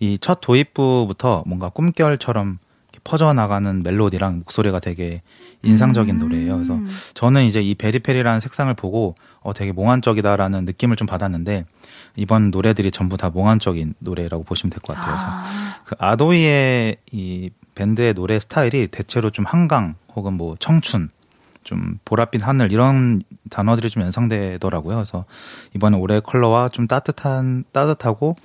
이 0.00 0.18
첫 0.20 0.40
도입부부터 0.40 1.44
뭔가 1.46 1.68
꿈결처럼 1.68 2.58
퍼져나가는 3.04 3.82
멜로디랑 3.82 4.38
목소리가 4.38 4.80
되게 4.80 5.22
인상적인 5.62 6.16
음. 6.16 6.18
노래예요. 6.20 6.54
그래서 6.54 6.78
저는 7.14 7.44
이제 7.44 7.60
이 7.62 7.74
베리페리라는 7.74 8.40
색상을 8.40 8.72
보고 8.74 9.14
어 9.40 9.52
되게 9.52 9.72
몽환적이다라는 9.72 10.64
느낌을 10.64 10.96
좀 10.96 11.06
받았는데 11.06 11.66
이번 12.16 12.50
노래들이 12.50 12.90
전부 12.90 13.16
다 13.16 13.30
몽환적인 13.30 13.94
노래라고 13.98 14.44
보시면 14.44 14.70
될 14.70 14.80
것 14.80 14.94
같아요. 14.96 15.12
그래서 15.14 15.26
아. 15.28 15.44
그 15.84 15.94
아도이의 15.98 16.96
이 17.12 17.50
밴드의 17.74 18.14
노래 18.14 18.38
스타일이 18.40 18.86
대체로 18.88 19.30
좀 19.30 19.44
한강 19.46 19.94
혹은 20.14 20.34
뭐 20.34 20.54
청춘 20.58 21.08
좀 21.64 21.98
보랏빛 22.04 22.42
하늘 22.42 22.70
이런 22.72 23.22
단어들이 23.50 23.88
좀 23.90 24.02
연상되더라고요. 24.02 24.96
그래서 24.96 25.24
이번에 25.74 25.96
올해 25.96 26.20
컬러와 26.20 26.68
좀 26.68 26.86
따뜻한 26.86 27.64
따뜻하고 27.72 28.36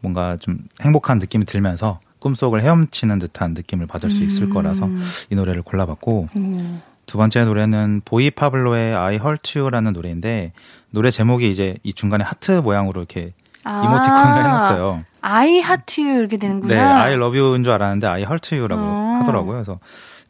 뭔가 0.00 0.36
좀 0.38 0.58
행복한 0.80 1.18
느낌이 1.18 1.44
들면서 1.44 2.00
꿈속을 2.22 2.62
헤엄치는 2.62 3.18
듯한 3.18 3.52
느낌을 3.52 3.88
받을 3.88 4.10
수 4.10 4.22
있을 4.22 4.44
음. 4.44 4.50
거라서 4.50 4.88
이 5.30 5.34
노래를 5.34 5.62
골라봤고 5.62 6.28
음. 6.38 6.80
두 7.04 7.18
번째 7.18 7.44
노래는 7.44 8.02
보이 8.04 8.30
파블로의 8.30 8.94
I 8.94 9.14
Heart 9.16 9.58
You라는 9.58 9.92
노래인데 9.92 10.52
노래 10.90 11.10
제목이 11.10 11.50
이제 11.50 11.76
이 11.82 11.92
중간에 11.92 12.22
하트 12.22 12.52
모양으로 12.52 13.00
이렇게 13.00 13.32
아~ 13.64 13.82
이모티콘을 13.84 14.38
해놨어요. 14.38 15.00
I 15.20 15.48
Heart 15.58 16.00
You 16.00 16.18
이렇게 16.20 16.36
되는구나. 16.36 16.74
네, 16.74 16.80
I 16.80 17.12
Love 17.14 17.38
You인 17.38 17.64
줄 17.64 17.72
알았는데 17.72 18.06
I 18.06 18.22
Heart 18.22 18.54
You라고 18.54 18.82
어. 18.82 19.18
하더라고요. 19.20 19.64
그래서 19.64 19.80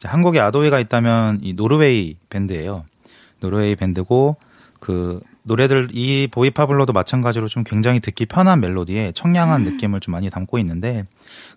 한국에 0.03 0.41
아도이가 0.41 0.81
있다면 0.81 1.41
이 1.43 1.53
노르웨이 1.53 2.17
밴드예요. 2.31 2.85
노르웨이 3.41 3.77
밴드고 3.77 4.37
그 4.81 5.21
노래들 5.45 5.89
이 5.93 6.29
보이파블로도 6.31 6.93
마찬가지로 6.93 7.49
좀 7.49 7.65
굉장히 7.65 8.01
듣기 8.01 8.27
편한 8.27 8.61
멜로디에 8.61 9.13
청량한 9.13 9.63
음. 9.67 9.73
느낌을 9.73 10.01
좀 10.01 10.13
많이 10.13 10.31
담고 10.31 10.59
있는데 10.61 11.05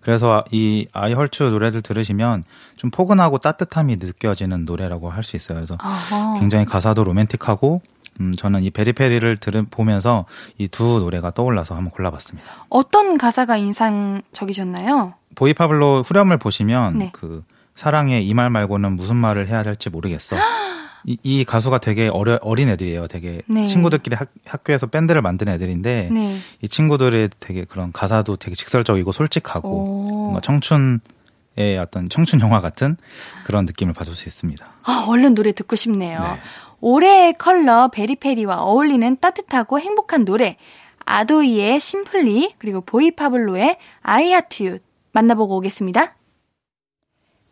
그래서 0.01 0.43
이 0.51 0.87
아이헐츠 0.91 1.43
노래들 1.43 1.81
들으시면 1.81 2.43
좀 2.77 2.89
포근하고 2.91 3.37
따뜻함이 3.37 3.97
느껴지는 3.97 4.65
노래라고 4.65 5.09
할 5.09 5.23
수 5.23 5.35
있어요. 5.35 5.57
그래서 5.57 5.77
어허. 5.83 6.39
굉장히 6.39 6.65
가사도 6.65 7.03
로맨틱하고 7.03 7.81
음, 8.21 8.33
저는 8.33 8.63
이 8.63 8.69
Very 8.69 8.92
Peri를 8.92 9.37
들은 9.37 9.65
보면서 9.69 10.25
이 10.57 10.67
두 10.69 10.99
노래가 10.99 11.31
떠올라서 11.31 11.75
한번 11.75 11.91
골라봤습니다. 11.91 12.65
어떤 12.69 13.17
가사가 13.17 13.57
인상적이셨나요? 13.57 15.13
보이파블로 15.35 16.03
후렴을 16.03 16.37
보시면 16.37 16.97
네. 16.99 17.09
그 17.13 17.43
사랑해 17.75 18.21
이 18.21 18.33
말 18.33 18.49
말고는 18.49 18.93
무슨 18.95 19.15
말을 19.17 19.47
해야 19.47 19.63
될지 19.63 19.89
모르겠어. 19.89 20.35
이, 21.05 21.17
이 21.23 21.45
가수가 21.45 21.77
되게 21.79 22.07
어려, 22.07 22.39
어린 22.41 22.67
애들이에요. 22.69 23.07
되게 23.07 23.41
네. 23.47 23.67
친구들끼리 23.67 24.15
학, 24.15 24.29
학교에서 24.45 24.87
밴드를 24.87 25.21
만든 25.21 25.47
애들인데 25.47 26.09
네. 26.11 26.37
이 26.61 26.67
친구들의 26.67 27.29
되게 27.39 27.63
그런 27.63 27.91
가사도 27.91 28.37
되게 28.37 28.55
직설적이고 28.55 29.11
솔직하고 29.11 29.69
오. 29.69 30.05
뭔가 30.05 30.41
청춘 30.41 30.99
의 31.57 31.77
어떤 31.77 32.09
청춘 32.09 32.41
영화 32.41 32.59
같은 32.59 32.97
그런 33.45 33.65
느낌을 33.65 33.93
받을 33.93 34.13
수 34.13 34.27
있습니다. 34.27 34.65
아, 34.83 35.05
얼른 35.07 35.35
노래 35.35 35.53
듣고 35.53 35.77
싶네요. 35.77 36.19
네. 36.19 36.27
올해의 36.81 37.33
컬러 37.35 37.87
Very 37.87 38.15
Peri와 38.15 38.57
어울리는 38.57 39.17
따뜻하고 39.21 39.79
행복한 39.79 40.25
노래 40.25 40.57
아도이의 41.05 41.79
Simply 41.79 42.55
그리고 42.57 42.81
보이파블로의 42.81 43.77
I 44.01 44.10
Heart 44.10 44.53
You 44.53 44.79
만나보고 45.13 45.55
오겠습니다. 45.57 46.15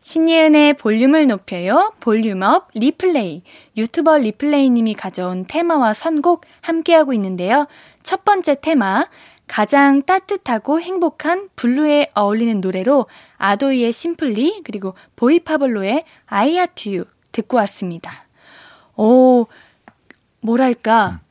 신예은의 0.04 0.74
볼륨을 0.74 1.28
높여요. 1.28 1.93
볼륨업 2.01 2.72
리플레이. 2.74 3.41
유튜버 3.78 4.18
리플레이님이 4.18 4.95
가져온 4.95 5.45
테마와 5.47 5.93
선곡 5.93 6.43
함께하고 6.60 7.14
있는데요. 7.14 7.68
첫 8.04 8.26
번째 8.26 8.60
테마. 8.60 9.08
가장 9.47 10.01
따뜻하고 10.01 10.82
행복한 10.82 11.47
블루에 11.56 12.12
어울리는 12.16 12.60
노래로 12.60 13.08
아도이의 13.38 13.93
심플리 13.93 14.64
그리고 14.66 14.93
보이파블로의 15.16 16.04
I 16.26 16.49
Heart 16.49 16.89
You 16.89 17.06
듣고 17.32 17.58
왔습니다. 17.58 18.26
오, 18.97 19.47
뭐랄까. 20.41 21.22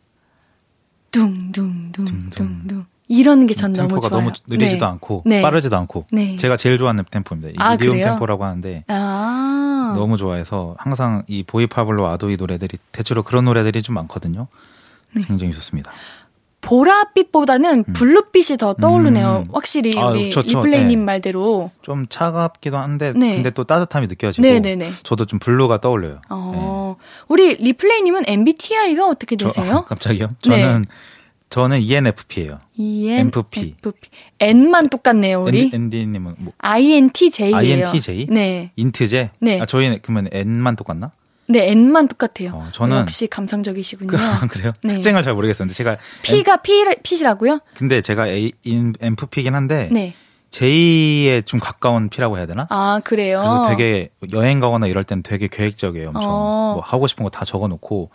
둥둥둥둥둥. 1.11 2.92
이런 3.09 3.47
게 3.47 3.55
전 3.55 3.73
너무 3.73 4.01
좋아요. 4.01 4.09
너무 4.11 4.31
느리지도 4.49 4.85
네. 4.87 4.91
않고 4.91 5.23
네. 5.27 5.43
빠르지도 5.43 5.77
않고 5.77 6.07
네. 6.13 6.37
제가 6.37 6.57
제일 6.57 6.79
좋아하는 6.79 7.05
템포입니다. 7.11 7.63
아, 7.63 7.73
미디움 7.73 7.97
템포라고 7.99 8.45
하는데 8.45 8.85
아. 8.89 9.93
너무 9.97 10.17
좋아해서 10.17 10.75
항상 10.79 11.23
이 11.27 11.43
보이파블로 11.43 12.07
아도이 12.07 12.37
노래들이 12.37 12.79
대체로 12.93 13.23
그런 13.23 13.45
노래들이 13.45 13.83
좀 13.83 13.95
많거든요. 13.97 14.47
네. 15.15 15.23
굉장히 15.27 15.53
좋습니다. 15.53 15.91
보랏빛보다는 16.63 17.89
음. 17.89 17.93
블루빛이 17.93 18.57
더 18.57 18.73
떠오르네요. 18.75 19.45
음. 19.49 19.53
확실히 19.53 19.99
아, 19.99 20.07
우리 20.07 20.29
리플레이님 20.31 21.01
네. 21.01 21.05
말대로 21.05 21.71
좀 21.83 22.07
차갑기도 22.09 22.77
한데 22.79 23.13
네. 23.15 23.35
근데 23.35 23.51
또 23.51 23.65
따뜻함이 23.65 24.07
느껴지고 24.07 24.47
네네네. 24.47 24.89
저도 25.03 25.25
좀 25.25 25.39
블루가 25.41 25.81
떠올려요. 25.81 26.21
어. 26.31 26.97
네. 26.99 27.05
우리 27.29 27.55
리플레이님은 27.57 28.25
MBTI가 28.27 29.07
어떻게 29.09 29.35
되세요? 29.37 29.67
저, 29.67 29.77
아, 29.79 29.85
갑자기요? 29.85 30.29
저는 30.39 30.85
저는 31.53 31.81
ENFP예요. 31.83 32.57
ENFP. 32.79 33.75
FP. 33.85 34.09
N만 34.41 34.89
똑같네요, 34.89 35.43
우리. 35.43 35.71
앤디님은 35.73 36.37
뭐? 36.39 36.55
INTJ예요. 36.57 37.55
INTJ? 37.57 38.27
네. 38.31 38.71
인트제? 38.77 39.31
네. 39.39 39.61
아, 39.61 39.67
저희는 39.67 39.99
그러면 40.01 40.29
N만 40.33 40.77
똑같나? 40.77 41.11
네, 41.49 41.71
N만 41.73 42.09
똑같아요. 42.09 42.53
어, 42.55 42.69
저는 42.73 43.01
역시 43.01 43.27
감성적이시군요. 43.27 44.09
그, 44.41 44.47
그래요? 44.49 44.73
네. 44.83 44.95
특징을 44.95 45.23
잘 45.23 45.35
모르겠었는데 45.35 45.75
제가 45.75 45.99
P가. 46.23 46.57
P 46.63 46.73
P시라고요? 47.03 47.59
근데 47.77 48.01
제가 48.01 48.29
A, 48.29 48.53
NFP긴 48.65 49.55
한데 49.55 49.91
네. 49.93 50.15
J에 50.51 51.43
좀 51.43 51.61
가까운 51.61 52.09
P라고 52.09 52.39
해야 52.39 52.47
되나? 52.47 52.67
아, 52.71 53.03
그래요? 53.05 53.41
그래서 53.41 53.69
되게 53.77 54.09
여행 54.33 54.59
가거나 54.61 54.87
이럴 54.87 55.05
때는 55.05 55.23
되게 55.23 55.49
계획적이에요, 55.49 56.09
엄청. 56.09 56.23
어. 56.25 56.73
뭐 56.77 56.83
하고 56.83 57.07
싶은 57.07 57.25
거 57.25 57.29
다 57.31 57.45
적어 57.45 57.69
놓고 57.69 58.11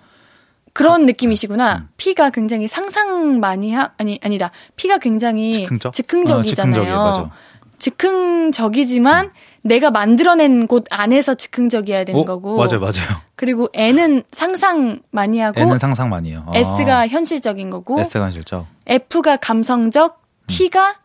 그런 0.77 1.07
느낌이시구나. 1.07 1.77
음. 1.77 1.89
피가 1.97 2.29
굉장히 2.29 2.67
상상 2.67 3.39
많이 3.39 3.73
하 3.73 3.93
아니 3.97 4.19
아니다. 4.23 4.51
피가 4.75 4.99
굉장히 4.99 5.53
즉흥적? 5.53 5.91
즉흥적이잖아요. 5.91 6.95
어, 6.95 7.31
즉흥적이지만 7.79 9.25
음. 9.25 9.31
내가 9.63 9.89
만들어낸 9.89 10.67
곳 10.67 10.85
안에서 10.91 11.33
즉흥적이어야 11.33 12.03
되는 12.03 12.21
오, 12.21 12.25
거고. 12.25 12.57
맞아요, 12.57 12.79
맞아요. 12.79 13.21
그리고 13.35 13.69
N은 13.73 14.21
상상 14.31 14.99
많이 15.09 15.39
하고. 15.39 15.59
N은 15.59 15.79
상상 15.79 16.09
많이 16.09 16.29
해요. 16.29 16.45
S가 16.53 16.99
아. 16.99 17.07
현실적인 17.07 17.71
거고. 17.71 17.99
S가 17.99 18.25
현실적. 18.25 18.67
F가 18.85 19.37
감성적, 19.37 20.21
음. 20.21 20.45
T가 20.45 20.99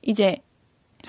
이제 0.00 0.38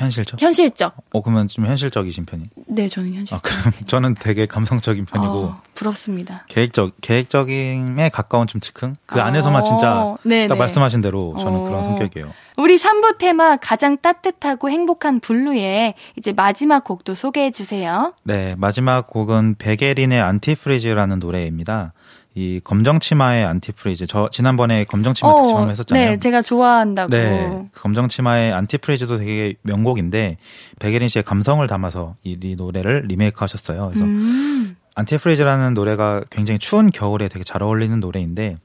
현실적? 0.02 0.42
현실적. 0.42 0.94
어, 1.14 1.22
그러면 1.22 1.48
좀 1.48 1.66
현실적이신 1.66 2.26
편이? 2.26 2.44
네, 2.68 2.88
저는 2.88 3.14
현실적. 3.14 3.38
아, 3.38 3.42
그럼 3.42 3.74
저는 3.88 4.16
되게 4.20 4.46
감성적인 4.46 5.06
편이고. 5.06 5.34
어, 5.34 5.56
부럽습니다. 5.76 6.46
계획적, 6.48 6.96
계획적인에 7.02 8.10
가까운 8.10 8.48
좀 8.48 8.60
즉흥? 8.62 8.96
그 9.06 9.20
어, 9.20 9.24
안에서만 9.24 9.64
진짜 9.64 10.16
네네. 10.24 10.48
딱 10.48 10.58
말씀하신 10.58 11.02
대로 11.02 11.36
저는 11.40 11.60
어. 11.60 11.64
그런 11.64 11.84
성격이에요. 11.84 12.32
우리 12.58 12.78
3부 12.78 13.18
테마 13.18 13.58
가장 13.58 13.98
따뜻하고 13.98 14.70
행복한 14.70 15.20
블루에 15.20 15.96
이제 16.18 16.34
마지막 16.34 16.84
곡도 16.84 17.16
소개해 17.16 17.52
주세요. 17.52 18.14
네, 18.24 18.56
마지막 18.58 19.08
곡은 19.08 19.56
백예린의 19.58 20.22
Antifreeze라는 20.22 21.20
노래입니다. 21.20 21.94
이 22.34 22.62
검정 22.64 23.00
치마의 23.00 23.44
Antifreeze 23.46 24.08
저 24.08 24.30
지난번에 24.30 24.86
검정 24.86 25.14
치마 25.14 25.32
어, 25.32 25.42
특집 25.42 25.70
했었잖아요. 25.70 26.10
네, 26.12 26.18
제가 26.18 26.42
좋아한다고. 26.42 27.10
네, 27.10 27.68
그 27.74 27.82
검정 27.82 28.08
치마의 28.08 28.54
Antifreeze도 28.54 29.18
되게 29.18 29.56
명곡인데 29.64 30.38
백예린 30.80 31.10
씨의 31.10 31.24
감성을 31.24 31.66
담아서 31.68 32.16
이, 32.24 32.38
이 32.42 32.56
노래를 32.56 33.06
리메이크하셨어요. 33.08 33.88
그래서 33.90 34.06
음. 34.06 34.78
Antifreeze라는 34.96 35.74
노래가 35.74 36.22
굉장히 36.30 36.58
추운 36.58 36.90
겨울에 36.90 37.28
되게 37.28 37.44
잘 37.44 37.64
어울리는 37.64 38.00
노래인데 38.00 38.58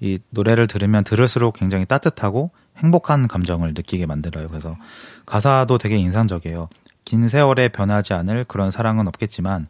이 0.00 0.18
노래를 0.30 0.66
들으면 0.66 1.02
들을수록 1.04 1.54
굉장히 1.54 1.86
따뜻하고 1.86 2.50
행복한 2.76 3.28
감정을 3.28 3.68
느끼게 3.74 4.04
만들어요. 4.04 4.48
그래서 4.48 4.76
가사도 5.24 5.78
되게 5.78 5.96
인상적이에요. 5.96 6.68
긴 7.04 7.28
세월에 7.28 7.68
변하지 7.68 8.12
않을 8.12 8.44
그런 8.44 8.70
사랑은 8.70 9.08
없겠지만 9.08 9.68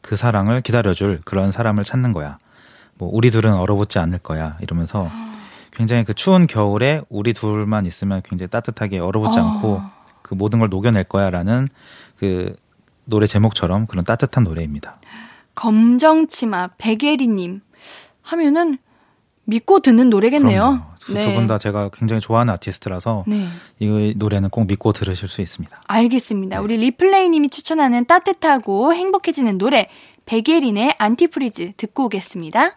그 0.00 0.16
사랑을 0.16 0.62
기다려줄 0.62 1.20
그런 1.24 1.52
사람을 1.52 1.84
찾는 1.84 2.12
거야. 2.12 2.38
뭐 2.98 3.10
우리 3.12 3.30
둘은 3.30 3.54
얼어붙지 3.54 3.98
않을 3.98 4.18
거야 4.18 4.56
이러면서 4.60 5.10
굉장히 5.72 6.04
그 6.04 6.14
추운 6.14 6.46
겨울에 6.46 7.02
우리 7.08 7.32
둘만 7.34 7.86
있으면 7.86 8.22
굉장히 8.24 8.48
따뜻하게 8.48 8.98
얼어붙지 8.98 9.38
어. 9.38 9.42
않고 9.42 9.82
그 10.22 10.34
모든 10.34 10.58
걸 10.58 10.68
녹여낼 10.70 11.04
거야라는 11.04 11.68
그 12.18 12.56
노래 13.04 13.26
제목처럼 13.26 13.86
그런 13.86 14.04
따뜻한 14.04 14.44
노래입니다. 14.44 14.98
검정치마 15.54 16.70
백예린님 16.78 17.60
하면은 18.22 18.78
믿고 19.44 19.80
듣는 19.80 20.10
노래겠네요. 20.10 20.96
네. 21.14 21.20
두분 21.20 21.46
다 21.46 21.56
제가 21.56 21.90
굉장히 21.90 22.20
좋아하는 22.20 22.52
아티스트라서 22.54 23.24
네. 23.28 23.46
이 23.78 24.14
노래는 24.16 24.50
꼭 24.50 24.66
믿고 24.66 24.92
들으실 24.92 25.28
수 25.28 25.40
있습니다. 25.40 25.82
알겠습니다. 25.86 26.56
네. 26.56 26.62
우리 26.62 26.76
리플레이님이 26.78 27.50
추천하는 27.50 28.06
따뜻하고 28.06 28.92
행복해지는 28.92 29.58
노래 29.58 29.88
백예린의 30.24 30.96
Antifreeze 30.98 31.74
듣고 31.76 32.06
오겠습니다. 32.06 32.76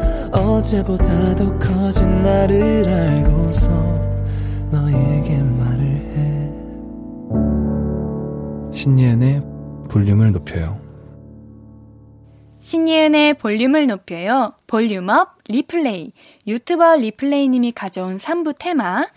어제보다 0.31 1.35
더 1.35 1.59
커진 1.59 2.23
나를 2.23 2.87
알고서 2.87 3.69
너에게 4.71 5.43
말을 5.43 5.83
해 5.83 6.51
신예은의 8.73 9.43
볼륨을 9.89 10.31
높여요 10.31 10.79
신예은의 12.61 13.33
볼륨을 13.35 13.87
높여요 13.87 14.53
볼륨업 14.67 15.37
리플레이 15.49 16.13
유튜버 16.47 16.95
리플레이님이 16.97 17.73
가져온 17.73 18.15
3부 18.15 18.55
테마 18.57 19.07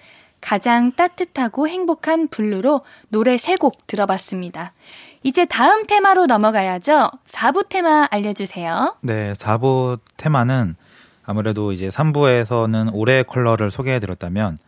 가장 0.40 0.92
따뜻하고 0.92 1.68
행복한 1.68 2.28
블루로 2.28 2.82
노래 3.08 3.36
3곡 3.36 3.86
들어봤습니다. 3.86 4.74
이제 5.22 5.46
다음 5.46 5.86
테마로 5.86 6.26
넘어가야죠. 6.26 7.08
4부 7.24 7.70
테마 7.70 8.08
알려주세요. 8.10 8.96
네, 9.00 9.32
4부 9.32 10.00
테마는 10.18 10.76
아무래도 11.26 11.72
이제 11.72 11.88
3부에서는 11.88 12.90
올해의 12.92 13.24
컬러를 13.24 13.70
소개해 13.70 13.98
드렸다면 13.98 14.58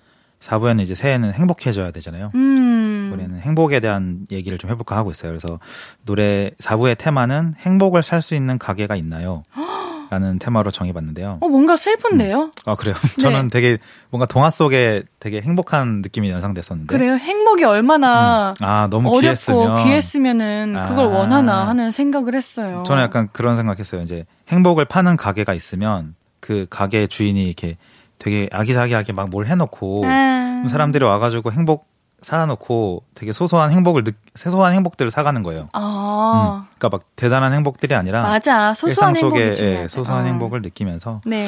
4부에는 0.40 0.80
이제 0.80 0.94
새해는 0.94 1.32
행복해져야 1.32 1.90
되잖아요. 1.92 2.28
음. 2.34 3.10
올해는 3.12 3.40
행복에 3.40 3.80
대한 3.80 4.26
얘기를 4.30 4.58
좀 4.58 4.70
해볼까 4.70 4.96
하고 4.96 5.10
있어요. 5.10 5.30
그래서 5.32 5.58
노래 6.04 6.50
4부의 6.60 6.98
테마는 6.98 7.54
행복을 7.58 8.02
살 8.02 8.20
수 8.22 8.34
있는 8.34 8.58
가게가 8.58 8.96
있나요? 8.96 9.42
라는 10.08 10.38
테마로 10.38 10.70
정해봤는데요. 10.70 11.38
어, 11.40 11.48
뭔가 11.48 11.76
슬픈데요? 11.76 12.42
음. 12.44 12.50
아, 12.66 12.74
그래요? 12.76 12.94
네. 12.94 13.08
저는 13.20 13.50
되게 13.50 13.78
뭔가 14.10 14.24
동화 14.26 14.50
속에 14.50 15.02
되게 15.18 15.40
행복한 15.40 16.00
느낌이 16.00 16.30
연상됐었는데. 16.30 16.96
그래요? 16.96 17.14
행복이 17.16 17.64
얼마나. 17.64 18.50
음. 18.60 18.64
아, 18.64 18.86
너무 18.88 19.08
어렵고 19.08 19.20
귀했으면. 19.20 19.76
귀했으면은 19.84 20.76
그걸 20.88 21.06
아. 21.06 21.08
원하나 21.08 21.66
하는 21.66 21.90
생각을 21.90 22.34
했어요. 22.36 22.84
저는 22.86 23.02
약간 23.02 23.28
그런 23.32 23.56
생각했어요. 23.56 24.02
이제 24.02 24.24
행복을 24.48 24.84
파는 24.84 25.16
가게가 25.16 25.54
있으면 25.54 26.14
그 26.46 26.66
가게 26.70 27.06
주인이 27.08 27.44
이렇게 27.44 27.76
되게 28.18 28.48
아기자기하게 28.52 29.12
막 29.12 29.28
뭘 29.28 29.46
해놓고 29.46 30.04
아. 30.06 30.62
사람들이 30.68 31.04
와가지고 31.04 31.50
행복 31.50 31.88
사놓고 32.22 33.02
되게 33.14 33.32
소소한 33.32 33.70
행복을 33.72 34.04
느, 34.04 34.12
소소한 34.34 34.72
행복들을 34.72 35.10
사가는 35.10 35.42
거예요. 35.42 35.68
아. 35.74 36.64
음, 36.64 36.68
그러니까 36.78 36.88
막 36.96 37.02
대단한 37.14 37.52
행복들이 37.52 37.94
아니라 37.94 38.22
맞아 38.22 38.72
소소한 38.74 39.14
일상 39.14 39.30
속에 39.30 39.54
예, 39.60 39.88
소소한 39.88 40.24
아. 40.24 40.26
행복을 40.28 40.62
느끼면서 40.62 41.20
네. 41.26 41.46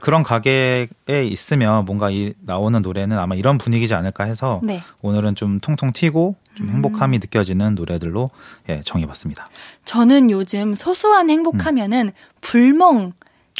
그런 0.00 0.22
가게에 0.22 0.88
있으면 1.08 1.84
뭔가 1.84 2.10
이 2.10 2.34
나오는 2.40 2.82
노래는 2.82 3.18
아마 3.18 3.34
이런 3.34 3.56
분위기지 3.56 3.94
않을까 3.94 4.24
해서 4.24 4.60
네. 4.62 4.82
오늘은 5.00 5.36
좀 5.36 5.58
통통 5.60 5.92
튀고 5.92 6.36
좀 6.54 6.68
음. 6.68 6.72
행복함이 6.74 7.18
느껴지는 7.18 7.74
노래들로 7.76 8.30
예, 8.68 8.82
정해봤습니다. 8.84 9.48
저는 9.84 10.30
요즘 10.30 10.74
소소한 10.74 11.30
행복하면은 11.30 12.08
음. 12.08 12.12
불멍 12.40 13.12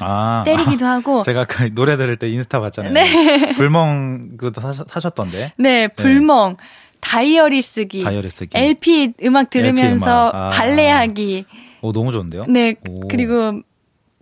아, 0.02 0.42
때리기도 0.44 0.86
하고. 0.86 1.22
제가 1.24 1.44
그 1.44 1.74
노래 1.74 1.96
들을 1.96 2.16
때 2.16 2.28
인스타 2.28 2.60
봤잖아요. 2.60 2.92
네. 2.92 3.54
불멍 3.54 4.36
그도 4.36 4.60
사셨던데. 4.60 5.52
네, 5.56 5.88
불멍. 5.88 6.56
네. 6.58 6.64
다이어리 7.00 7.62
쓰기. 7.62 8.02
다이어리 8.04 8.28
쓰기. 8.28 8.56
LP 8.56 9.14
음악 9.24 9.50
들으면서 9.50 9.86
LP 9.86 10.04
음악. 10.04 10.34
아. 10.34 10.50
발레하기. 10.50 11.44
오, 11.82 11.92
너무 11.92 12.12
좋은데요? 12.12 12.44
네. 12.48 12.74
오. 12.88 13.08
그리고 13.08 13.60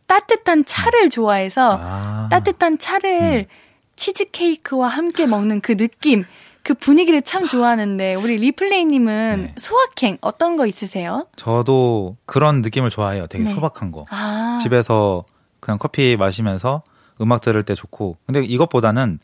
따뜻한 0.07 0.65
차를 0.65 1.05
음. 1.05 1.11
좋아해서 1.11 1.79
아. 1.81 2.29
따뜻한 2.31 2.79
차를 2.79 3.47
음. 3.49 3.55
치즈케이크와 3.97 4.89
함께 4.89 5.27
먹는 5.27 5.61
그 5.61 5.77
느낌. 5.77 6.25
그 6.63 6.75
분위기를 6.75 7.23
참 7.23 7.49
좋아하는데 7.49 8.15
우리 8.17 8.37
리플레이님은 8.37 9.43
네. 9.43 9.55
소확행 9.57 10.19
어떤 10.21 10.57
거 10.57 10.67
있으세요? 10.67 11.27
저도 11.37 12.17
그런 12.27 12.61
느낌을 12.61 12.91
좋아해요. 12.91 13.27
되게 13.27 13.45
네. 13.45 13.51
소박한 13.51 13.91
거. 13.91 14.05
아. 14.11 14.59
집에서 14.61 15.25
그냥 15.69 15.77
커피 15.77 16.17
마시면서 16.17 16.83
음악 17.21 17.43
들을 17.43 17.63
때 17.63 17.75
좋고. 17.75 18.17
근데 18.25 18.43
이것보다는 18.43 19.19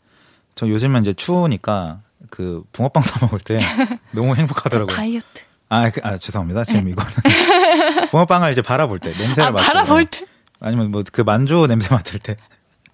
저 0.53 0.69
요즘은 0.69 1.01
이제 1.01 1.11
추우니까 1.11 2.01
그 2.29 2.61
붕어빵 2.71 3.01
사 3.01 3.19
먹을 3.25 3.39
때 3.39 3.59
너무 4.13 4.35
행복하더라고요. 4.35 4.95
다이어트. 4.95 5.25
아, 5.69 5.89
그, 5.89 6.01
아 6.03 6.17
죄송합니다. 6.19 6.63
지금 6.63 6.85
네. 6.85 6.91
이거는 6.91 7.09
붕어빵을 8.11 8.51
이제 8.51 8.61
바라볼 8.61 8.99
때 8.99 9.09
냄새를 9.17 9.43
아, 9.43 9.51
맡고 9.53 9.65
바라볼 9.65 10.05
때 10.05 10.23
아니면 10.59 10.91
뭐 10.91 11.03
그 11.11 11.21
만주 11.21 11.65
냄새 11.67 11.87
맡을 11.89 12.19
때. 12.19 12.37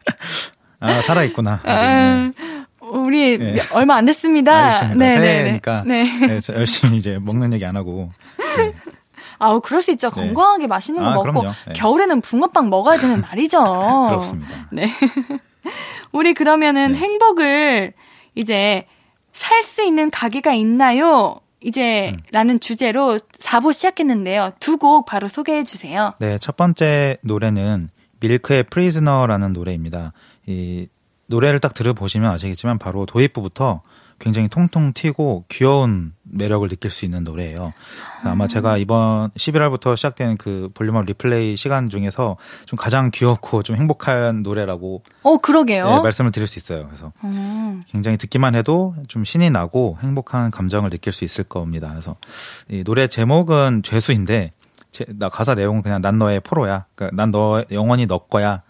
아 0.79 1.01
살아 1.01 1.23
있구나. 1.25 1.59
아, 1.65 2.31
우리 2.79 3.37
네. 3.37 3.57
얼마 3.73 3.95
안 3.95 4.05
됐습니다. 4.05 4.67
알겠습니다. 4.67 4.95
네, 4.95 5.19
새해니까 5.19 5.83
네. 5.85 6.03
네. 6.05 6.39
네 6.39 6.53
열심히 6.53 6.97
이제 6.97 7.19
먹는 7.21 7.51
얘기 7.51 7.65
안 7.65 7.75
하고. 7.75 8.13
네. 8.55 8.73
아우 9.41 9.59
그럴 9.61 9.81
수 9.81 9.91
있죠. 9.91 10.09
네. 10.11 10.15
건강하게 10.33 10.67
맛있는 10.67 11.03
거 11.03 11.09
아, 11.09 11.13
먹고 11.15 11.43
네. 11.43 11.73
겨울에는 11.75 12.21
붕어빵 12.21 12.69
먹어야 12.69 12.97
되는 12.99 13.21
날이죠. 13.21 13.61
그렇습니다. 14.09 14.67
네. 14.71 14.89
우리 16.11 16.33
그러면은 16.33 16.91
네. 16.93 16.97
행복을 16.97 17.93
이제 18.35 18.85
살 19.33 19.63
수 19.63 19.81
있는 19.83 20.09
가게가 20.11 20.53
있나요? 20.53 21.39
이제 21.61 22.11
음. 22.13 22.19
라는 22.31 22.59
주제로 22.59 23.17
4부 23.19 23.71
시작했는데요. 23.73 24.53
두 24.59 24.77
곡 24.77 25.05
바로 25.05 25.27
소개해 25.27 25.63
주세요. 25.63 26.13
네, 26.19 26.37
첫 26.39 26.57
번째 26.57 27.17
노래는 27.21 27.89
밀크의 28.19 28.63
Prisoner라는 28.63 29.53
노래입니다. 29.53 30.11
이 30.47 30.87
노래를 31.27 31.59
딱 31.59 31.73
들어보시면 31.73 32.29
아시겠지만 32.31 32.77
바로 32.79 33.05
도입부부터 33.05 33.81
굉장히 34.19 34.47
통통 34.49 34.91
튀고 34.93 35.45
귀여운 35.49 36.13
매력을 36.33 36.67
느낄 36.69 36.91
수 36.91 37.05
있는 37.05 37.23
노래예요. 37.23 37.73
아마 38.23 38.47
제가 38.47 38.77
이번 38.77 39.31
11월부터 39.31 39.95
시작된 39.95 40.37
그 40.37 40.69
볼륨업 40.73 41.05
리플레이 41.05 41.55
시간 41.55 41.89
중에서 41.89 42.37
좀 42.65 42.77
가장 42.77 43.11
귀엽고 43.11 43.63
좀 43.63 43.75
행복한 43.75 44.43
노래라고 44.43 45.03
어 45.23 45.37
그러게요. 45.37 45.87
네, 45.87 46.01
말씀을 46.01 46.31
드릴 46.31 46.47
수 46.47 46.59
있어요. 46.59 46.85
그래서 46.85 47.11
음. 47.23 47.83
굉장히 47.87 48.17
듣기만 48.17 48.55
해도 48.55 48.93
좀 49.07 49.23
신이 49.25 49.49
나고 49.49 49.97
행복한 50.01 50.51
감정을 50.51 50.89
느낄 50.89 51.13
수 51.13 51.23
있을 51.25 51.43
겁니다. 51.43 51.89
그래서 51.89 52.15
이 52.69 52.83
노래 52.83 53.07
제목은 53.07 53.81
죄수인데 53.83 54.51
제, 54.91 55.05
나 55.07 55.29
가사 55.29 55.55
내용은 55.55 55.81
그냥 55.81 56.01
난 56.01 56.17
너의 56.19 56.41
포로야. 56.41 56.85
그러니까 56.95 57.15
난 57.15 57.31
너 57.31 57.63
영원히 57.71 58.05
너 58.07 58.19
거야. 58.19 58.61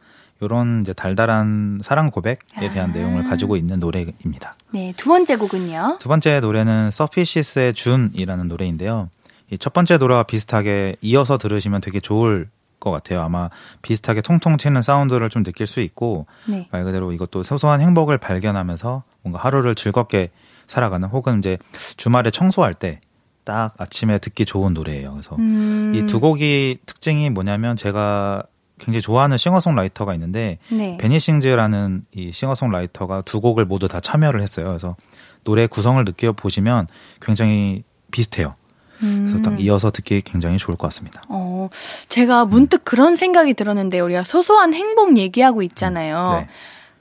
이런 0.41 0.81
이제 0.81 0.93
달달한 0.93 1.79
사랑 1.83 2.09
고백에 2.09 2.37
대한 2.73 2.89
아. 2.89 2.93
내용을 2.93 3.23
가지고 3.23 3.55
있는 3.55 3.79
노래입니다. 3.79 4.55
네, 4.71 4.93
두 4.97 5.09
번째 5.09 5.35
곡은요? 5.35 5.97
두 5.99 6.09
번째 6.09 6.39
노래는 6.39 6.91
서피시스의 6.91 7.73
준이라는 7.73 8.47
노래인데요. 8.47 9.09
이 9.51 9.57
첫 9.57 9.73
번째 9.73 9.97
노래와 9.97 10.23
비슷하게 10.23 10.95
이어서 11.01 11.37
들으시면 11.37 11.81
되게 11.81 11.99
좋을 11.99 12.49
것 12.79 12.89
같아요. 12.89 13.21
아마 13.21 13.49
비슷하게 13.81 14.21
통통 14.21 14.57
튀는 14.57 14.81
사운드를 14.81 15.29
좀 15.29 15.43
느낄 15.43 15.67
수 15.67 15.81
있고 15.81 16.25
네. 16.47 16.67
말 16.71 16.83
그대로 16.83 17.11
이것도 17.11 17.43
소소한 17.43 17.81
행복을 17.81 18.17
발견하면서 18.17 19.03
뭔가 19.21 19.39
하루를 19.39 19.75
즐겁게 19.75 20.29
살아가는 20.65 21.07
혹은 21.09 21.39
이제 21.39 21.57
주말에 21.97 22.31
청소할 22.31 22.73
때 22.73 23.01
딱 23.43 23.73
아침에 23.79 24.19
듣기 24.19 24.45
좋은 24.45 24.73
노래예요. 24.73 25.11
그래서 25.11 25.35
음. 25.37 25.93
이두 25.95 26.19
곡이 26.19 26.79
특징이 26.85 27.29
뭐냐면 27.29 27.75
제가 27.75 28.43
굉장히 28.81 29.01
좋아하는 29.01 29.37
싱어송라이터가 29.37 30.13
있는데 30.15 30.57
네. 30.69 30.97
베니싱즈라는 30.97 32.05
이 32.13 32.31
싱어송라이터가 32.33 33.21
두 33.21 33.39
곡을 33.39 33.65
모두 33.65 33.87
다 33.87 33.99
참여를 33.99 34.41
했어요. 34.41 34.67
그래서 34.67 34.95
노래 35.43 35.67
구성을 35.67 36.03
느껴 36.03 36.33
보시면 36.33 36.87
굉장히 37.21 37.83
비슷해요. 38.11 38.55
그래서 38.99 39.41
딱 39.41 39.53
음. 39.53 39.59
이어서 39.59 39.89
듣기 39.89 40.21
굉장히 40.21 40.57
좋을 40.57 40.77
것 40.77 40.87
같습니다. 40.87 41.23
어, 41.27 41.69
제가 42.07 42.45
문득 42.45 42.81
음. 42.81 42.83
그런 42.83 43.15
생각이 43.15 43.55
들었는데 43.55 43.99
우리가 43.99 44.23
소소한 44.23 44.75
행복 44.75 45.17
얘기하고 45.17 45.63
있잖아요. 45.63 46.33
음. 46.35 46.39
네. 46.41 46.47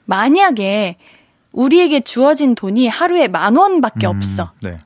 만약에 0.05 0.97
우리에게 1.53 1.99
주어진 1.99 2.55
돈이 2.55 2.87
하루에 2.87 3.27
만 3.27 3.55
원밖에 3.55 4.07
음, 4.07 4.15
없어. 4.15 4.51
네. 4.63 4.77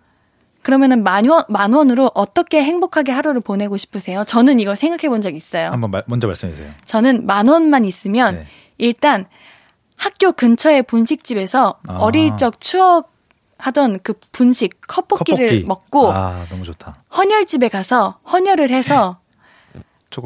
그러면은 0.65 1.03
만 1.03 1.27
원, 1.29 1.43
만 1.47 1.73
원으로 1.73 2.09
어떻게 2.15 2.63
행복하게 2.63 3.11
하루를 3.11 3.39
보내고 3.41 3.77
싶으세요? 3.77 4.23
저는 4.25 4.59
이거 4.59 4.73
생각해 4.73 5.09
본 5.09 5.21
적 5.21 5.35
있어요. 5.35 5.69
한번 5.69 5.91
마, 5.91 6.01
먼저 6.07 6.25
말씀해 6.27 6.53
주세요. 6.53 6.71
저는 6.85 7.27
만 7.27 7.47
원만 7.47 7.85
있으면 7.85 8.33
네. 8.33 8.45
일단 8.79 9.27
학교 9.95 10.31
근처의 10.31 10.81
분식집에서 10.83 11.75
아. 11.87 11.97
어릴 11.99 12.35
적 12.37 12.59
추억 12.59 13.11
하던 13.59 13.99
그 14.01 14.13
분식 14.31 14.81
컵볶이를 14.87 15.47
컵볶이. 15.47 15.63
먹고 15.65 16.11
아, 16.11 16.45
너무 16.49 16.63
좋다. 16.63 16.95
헌혈집에 17.15 17.69
가서 17.69 18.17
헌혈을 18.31 18.71
해서 18.71 19.19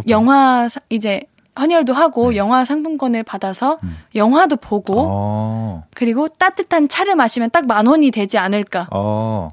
영화 0.08 0.70
이제 0.90 1.22
헌혈도 1.60 1.94
하고 1.94 2.30
네. 2.30 2.38
영화 2.38 2.64
상품권을 2.64 3.24
받아서 3.24 3.80
음. 3.84 3.98
영화도 4.16 4.56
보고 4.56 5.06
어. 5.10 5.84
그리고 5.94 6.30
따뜻한 6.30 6.88
차를 6.88 7.16
마시면 7.18 7.50
딱 7.52 7.66
만 7.68 7.86
원이 7.88 8.12
되지 8.12 8.38
않을까. 8.38 8.88
어. 8.92 9.50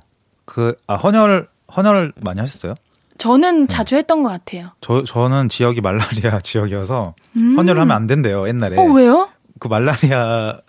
그, 0.47 0.75
아, 0.87 0.95
헌혈, 0.95 1.49
헌혈 1.77 2.13
많이 2.23 2.41
하셨어요? 2.41 2.75
저는 3.19 3.63
네. 3.63 3.67
자주 3.67 3.97
했던 3.97 4.23
것 4.23 4.31
같아요. 4.31 4.71
저, 4.81 5.05
저는 5.05 5.49
지역이 5.49 5.81
말라리아 5.83 6.41
지역이어서 6.43 7.15
음. 7.37 7.59
헌혈을 7.59 7.81
하면 7.83 7.95
안 7.97 8.07
된대요, 8.07 8.47
옛날에. 8.49 8.79
어, 8.79 8.85
왜요? 8.93 9.29
그 9.59 9.69
말라리아 9.69 10.61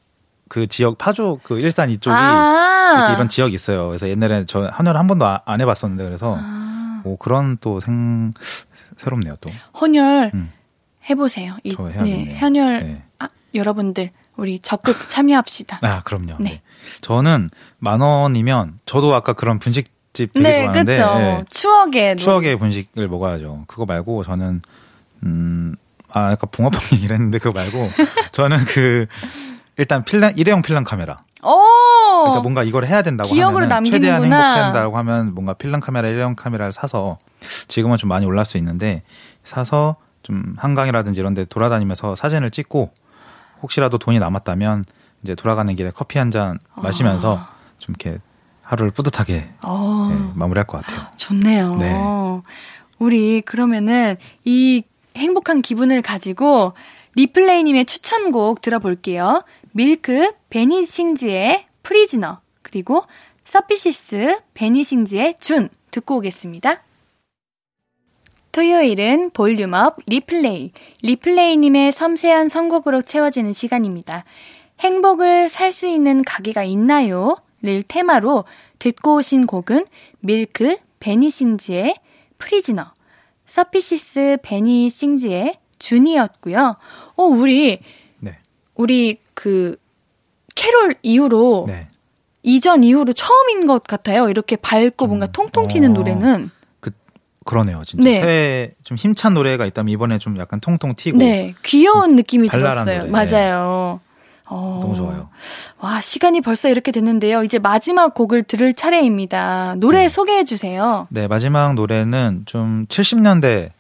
그 0.50 0.66
지역 0.68 0.98
파주 0.98 1.40
그 1.44 1.60
일산 1.60 1.90
이쪽이 1.90 2.16
아~ 2.16 3.12
이런 3.14 3.28
지역이 3.28 3.54
있어요. 3.54 3.88
그래서 3.88 4.08
옛날에 4.08 4.46
저 4.46 4.66
헌혈 4.66 4.96
한 4.96 5.08
번도 5.08 5.26
아, 5.26 5.42
안 5.46 5.60
해봤었는데 5.60 6.06
그래서 6.06 6.38
아~ 6.40 7.02
오, 7.04 7.18
그런 7.18 7.58
또 7.58 7.80
생 7.82 8.32
새롭네요 8.96 9.36
또. 9.42 9.50
헌혈 9.82 10.32
음. 10.34 10.52
해보세요. 11.10 11.58
이, 11.64 11.74
저 11.74 11.88
해야겠네요. 11.90 12.26
네, 12.34 12.40
헌혈 12.40 12.80
네. 12.80 13.04
아, 13.20 13.28
여러분들 13.54 14.12
우리 14.38 14.60
적극 14.60 15.10
참여합시다. 15.10 15.80
아, 15.82 16.02
그럼요. 16.04 16.36
네. 16.40 16.50
네. 16.50 16.62
저는 17.02 17.50
만 17.80 18.02
원이면 18.02 18.80
저도 18.86 19.14
아까 19.14 19.34
그런 19.34 19.60
분식집 19.60 20.34
되게 20.34 20.40
네, 20.40 20.64
좋아하는데 20.64 20.92
네, 20.94 21.44
추억의 21.50 22.18
추억의 22.18 22.58
분식을 22.58 23.08
먹어야죠. 23.08 23.66
그거 23.68 23.86
말고 23.86 24.24
저는 24.24 24.62
음 25.24 25.76
아, 26.12 26.30
아까 26.30 26.48
붕어빵 26.48 26.80
얘기를 26.94 27.16
했는데 27.16 27.40
그거 27.40 27.52
말고 27.52 27.92
저는 28.32 28.64
그 28.66 29.08
일단 29.78 30.04
필름 30.04 30.32
일회용 30.36 30.62
필름 30.62 30.84
카메라. 30.84 31.18
오! 31.44 31.50
그러니까 32.24 32.42
뭔가 32.42 32.64
이걸 32.64 32.86
해야 32.86 33.02
된다고 33.04 33.30
하면 33.30 33.86
최대한 33.86 34.24
행복한다고 34.24 34.98
하면 34.98 35.34
뭔가 35.36 35.54
필름 35.54 35.80
카메라 35.80 36.08
일회용 36.08 36.36
카메라를 36.36 36.72
사서 36.72 37.20
지금은 37.68 37.98
좀 37.98 38.10
많이 38.10 38.26
올랐을 38.26 38.46
수 38.46 38.58
있는데 38.58 39.04
사서 39.44 39.98
좀 40.24 40.56
한강이라든지 40.58 41.20
이런 41.20 41.34
데 41.36 41.46
돌아다니면서 41.46 42.16
사진을 42.16 42.50
찍고 42.52 42.92
혹시라도 43.62 43.98
돈이 43.98 44.20
남았다면 44.20 44.84
이제 45.24 45.36
돌아가는 45.36 45.74
길에 45.76 45.92
커피 45.92 46.18
한 46.20 46.32
잔 46.32 46.60
마시면서 46.76 47.38
아. 47.38 47.50
좀 47.80 47.96
이렇게 48.00 48.20
하루를 48.62 48.92
뿌듯하게 48.92 49.50
어. 49.66 50.10
네, 50.12 50.32
마무리할 50.36 50.68
것 50.68 50.86
같아요. 50.86 51.08
좋네요. 51.16 51.76
네. 51.76 51.96
우리 53.00 53.42
그러면은 53.42 54.16
이 54.44 54.84
행복한 55.16 55.62
기분을 55.62 56.02
가지고 56.02 56.74
리플레이님의 57.16 57.86
추천곡 57.86 58.62
들어볼게요. 58.62 59.44
밀크 59.72 60.32
베니싱즈의 60.50 61.66
Prisoner 61.84 62.40
그리고 62.62 63.06
서피시스 63.46 64.40
베니싱즈의 64.54 65.36
June 65.40 65.70
듣고 65.92 66.18
오겠습니다. 66.18 66.82
토요일은 68.58 69.30
볼륨업 69.36 69.98
리플레이, 70.08 70.72
리플레이님의 71.04 71.92
섬세한 71.92 72.50
선곡으로 72.50 73.04
채워지는 73.04 73.54
시간입니다. 73.54 74.24
행복을 74.80 75.48
살 75.48 75.72
수 75.72 75.86
있는 75.86 76.24
가게가 76.24 76.64
있나요? 76.64 77.38
테마로 77.88 78.46
듣고 78.80 79.18
오신 79.18 79.46
곡은 79.46 79.86
밀크 80.22 80.76
베니싱즈의 81.00 81.98
Prisoner, 82.40 82.94
서피시스 83.46 84.38
베니싱즈의 84.42 85.60
June이었고요. 85.78 86.78
어, 87.16 87.24
우리, 87.24 87.78
네. 88.18 88.40
우리 88.74 89.20
그, 89.36 89.78
캐롤 90.56 90.96
이후로, 91.04 91.66
네. 91.68 91.88
이전 92.42 92.84
이후로 92.84 93.14
처음인 93.14 93.68
것 93.68 93.84
같아요. 93.84 94.30
이렇게 94.30 94.56
밝고 94.56 95.06
음, 95.06 95.10
뭔가 95.10 95.28
통통 95.28 95.68
튀는 95.68 95.92
어, 95.92 95.94
노래는. 95.94 96.57
그, 97.48 97.52
그러네요. 97.52 97.82
진짜. 97.86 98.04
네. 98.04 98.22
새해 98.22 98.72
좀 98.84 98.98
힘찬 98.98 99.34
노래가 99.34 99.66
있다면 99.66 99.92
이번에 99.92 100.18
좀 100.20 100.38
약간 100.38 100.60
통통 100.60 100.96
튀고. 100.96 101.18
네. 101.18 101.56
귀여운 101.64 102.16
느낌이 102.16 102.50
들었어요. 102.50 103.06
노래. 103.06 103.10
맞아요. 103.10 104.02
어, 104.50 104.80
너무 104.82 104.96
좋아요. 104.96 105.30
와, 105.80 106.00
시간이 106.00 106.42
벌써 106.42 106.70
이렇게 106.70 106.92
됐는데요. 106.92 107.44
이제 107.44 107.60
마지막 107.60 108.14
곡을 108.14 108.44
들을 108.44 108.74
차례입니다. 108.74 109.76
노래 109.78 110.04
네. 110.04 110.10
소개해 110.10 110.46
주세요. 110.46 111.08
네, 111.10 111.28
마지막 111.28 111.74
노래는 111.74 112.44
좀 112.46 112.86
70년대에 112.88 113.72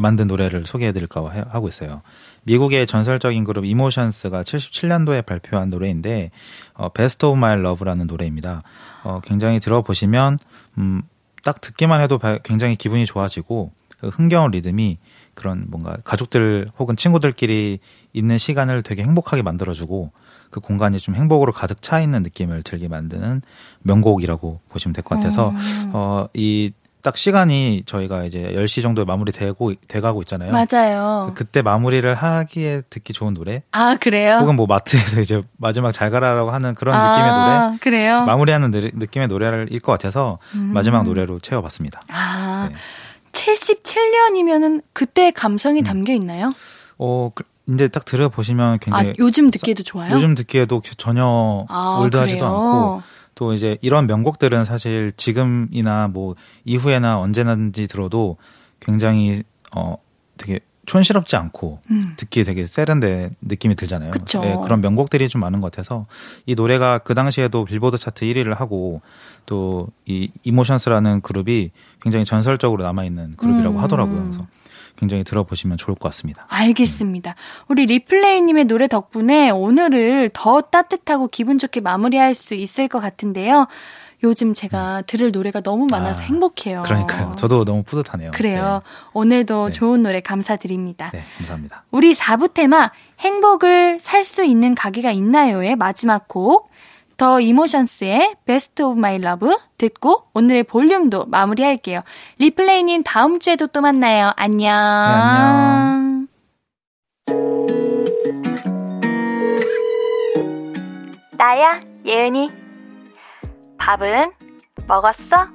만든 0.00 0.28
노래를 0.28 0.64
소개해 0.64 0.92
드릴까 0.92 1.46
하고 1.50 1.68
있어요. 1.68 2.00
미국의 2.44 2.86
전설적인 2.86 3.44
그룹 3.44 3.64
이모션스가 3.64 4.44
77년도에 4.44 5.26
발표한 5.26 5.68
노래인데 5.68 6.30
어, 6.74 6.88
Best 6.88 7.26
of 7.26 7.36
My 7.36 7.60
Love라는 7.60 8.06
노래입니다. 8.06 8.62
어, 9.02 9.20
굉장히 9.22 9.60
들어보시면 9.60 10.38
음, 10.78 11.02
딱 11.46 11.60
듣기만 11.60 12.00
해도 12.00 12.18
굉장히 12.42 12.74
기분이 12.74 13.06
좋아지고 13.06 13.70
그 14.00 14.08
흥겨운 14.08 14.50
리듬이 14.50 14.98
그런 15.34 15.66
뭔가 15.68 15.96
가족들 16.02 16.68
혹은 16.76 16.96
친구들끼리 16.96 17.78
있는 18.12 18.36
시간을 18.36 18.82
되게 18.82 19.02
행복하게 19.04 19.42
만들어주고 19.42 20.10
그 20.50 20.58
공간이 20.58 20.98
좀 20.98 21.14
행복으로 21.14 21.52
가득 21.52 21.82
차 21.82 22.00
있는 22.00 22.24
느낌을 22.24 22.64
들게 22.64 22.88
만드는 22.88 23.42
명곡이라고 23.82 24.60
보시면 24.70 24.92
될 24.92 25.04
것 25.04 25.14
같아서 25.14 25.50
음. 25.50 25.90
어이 25.94 26.72
딱 27.02 27.16
시간이 27.16 27.84
저희가 27.86 28.24
이제 28.24 28.52
10시 28.54 28.82
정도에 28.82 29.04
마무리되고 29.04 29.74
돼가고 29.86 30.22
있잖아요. 30.22 30.50
맞아요. 30.52 31.32
그때 31.36 31.62
마무리를 31.62 32.12
하기에 32.12 32.82
듣기 32.90 33.12
좋은 33.12 33.32
노래. 33.32 33.62
아, 33.72 33.96
그래요? 34.00 34.38
혹은 34.38 34.56
뭐 34.56 34.66
마트에서 34.66 35.20
이제 35.20 35.40
마지막 35.56 35.92
잘 35.92 36.10
가라라고 36.10 36.50
하는 36.50 36.74
그런 36.74 36.96
아, 36.96 37.10
느낌의 37.10 37.30
노래. 37.30 37.78
그래요? 37.78 38.24
마무리하는 38.24 38.70
느낌의 38.72 39.28
노래일 39.28 39.78
것 39.80 39.92
같아서 39.92 40.38
음. 40.54 40.72
마지막 40.74 41.04
노래로 41.04 41.38
채워 41.40 41.62
봤습니다. 41.62 42.02
아. 42.08 42.68
네. 42.70 42.76
77년이면은 43.32 44.82
그때 44.92 45.30
감성이 45.30 45.80
음. 45.80 45.84
담겨 45.84 46.12
있나요? 46.12 46.52
어, 46.98 47.30
그, 47.34 47.44
이제 47.68 47.88
딱 47.88 48.04
들어보시면 48.04 48.78
굉장히. 48.80 49.10
아, 49.10 49.14
요즘 49.18 49.50
듣기에도 49.50 49.82
좋아요? 49.82 50.14
요즘 50.14 50.34
듣기에도 50.34 50.80
전혀 50.96 51.66
아, 51.68 51.98
올드하지도 52.00 52.44
않고. 52.44 53.02
또 53.36 53.52
이제 53.52 53.78
이런 53.82 54.08
명곡들은 54.08 54.64
사실 54.64 55.12
지금이나 55.16 56.08
뭐 56.08 56.34
이후에나 56.64 57.20
언제든지 57.20 57.86
들어도 57.86 58.38
굉장히 58.80 59.44
어 59.74 59.96
되게 60.38 60.58
촌스럽지 60.86 61.36
않고 61.36 61.80
음. 61.90 62.14
듣기 62.16 62.44
되게 62.44 62.66
세련된 62.66 63.36
느낌이 63.42 63.74
들잖아요. 63.74 64.12
네, 64.40 64.56
그런 64.62 64.80
명곡들이 64.80 65.28
좀 65.28 65.40
많은 65.40 65.60
것 65.60 65.70
같아서 65.70 66.06
이 66.46 66.54
노래가 66.54 66.98
그 66.98 67.14
당시에도 67.14 67.64
빌보드 67.64 67.98
차트 67.98 68.24
1위를 68.24 68.56
하고 68.56 69.02
또 69.46 69.88
이 70.06 70.30
이모션스라는 70.44 71.20
그룹이 71.20 71.70
굉장히 72.00 72.24
전설적으로 72.24 72.84
남아 72.84 73.04
있는 73.04 73.36
그룹이라고 73.36 73.76
음. 73.76 73.82
하더라고요. 73.82 74.22
그래서 74.22 74.46
굉장히 74.96 75.24
들어보시면 75.24 75.76
좋을 75.78 75.94
것 75.96 76.08
같습니다. 76.08 76.46
알겠습니다. 76.48 77.34
우리 77.68 77.86
리플레이님의 77.86 78.64
노래 78.64 78.88
덕분에 78.88 79.50
오늘을 79.50 80.30
더 80.32 80.60
따뜻하고 80.60 81.28
기분 81.28 81.58
좋게 81.58 81.80
마무리할 81.80 82.34
수 82.34 82.54
있을 82.54 82.88
것 82.88 83.00
같은데요. 83.00 83.66
요즘 84.24 84.54
제가 84.54 85.02
들을 85.02 85.30
노래가 85.30 85.60
너무 85.60 85.86
많아서 85.90 86.22
아, 86.22 86.24
행복해요. 86.24 86.82
그러니까요. 86.82 87.32
저도 87.36 87.64
너무 87.66 87.82
뿌듯하네요. 87.82 88.30
그래요. 88.30 88.80
네. 88.82 88.90
오늘도 89.12 89.66
네. 89.66 89.72
좋은 89.72 90.02
노래 90.02 90.20
감사드립니다. 90.20 91.10
네, 91.12 91.22
감사합니다. 91.36 91.84
우리 91.92 92.14
4부 92.14 92.54
테마 92.54 92.90
행복을 93.20 93.98
살 94.00 94.24
수 94.24 94.42
있는 94.42 94.74
가게가 94.74 95.10
있나요의 95.12 95.76
마지막 95.76 96.26
곡. 96.28 96.70
The 97.16 97.40
Emotions의 97.40 98.36
Best 98.44 98.82
of 98.82 98.98
My 99.00 99.18
Love 99.18 99.56
듣고 99.78 100.28
오늘의 100.34 100.64
볼륨도 100.64 101.26
마무리할게요. 101.26 102.02
리플레이님 102.38 103.04
다음 103.04 103.38
주에도 103.38 103.66
또 103.66 103.80
만나요. 103.80 104.32
안녕. 104.36 104.68
네, 104.68 105.12
안녕. 105.12 106.28
나야, 111.38 111.80
예은이. 112.04 112.50
밥은 113.78 114.32
먹었어? 114.86 115.48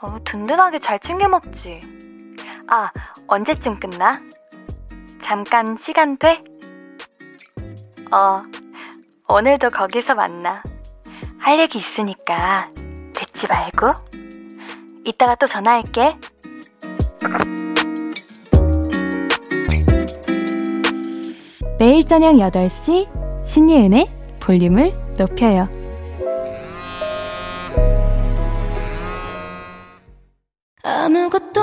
어, 0.00 0.24
든든하게 0.24 0.78
잘 0.78 0.98
챙겨 1.00 1.28
먹지. 1.28 1.80
아, 2.68 2.90
언제쯤 3.26 3.78
끝나? 3.78 4.20
잠깐 5.22 5.76
시간 5.78 6.16
돼? 6.16 6.40
어, 8.10 8.42
오늘도 9.32 9.70
거기서 9.70 10.14
만나. 10.14 10.62
할 11.38 11.58
얘기 11.58 11.78
있으니까 11.78 12.68
듣지 13.14 13.46
말고. 13.46 13.90
이따가 15.06 15.34
또 15.36 15.46
전화할게. 15.46 16.18
매일 21.78 22.04
저녁 22.04 22.34
8시 22.34 23.46
신예은의 23.46 24.10
볼륨을 24.38 24.92
높여요. 25.16 25.66
아무것도 30.82 31.62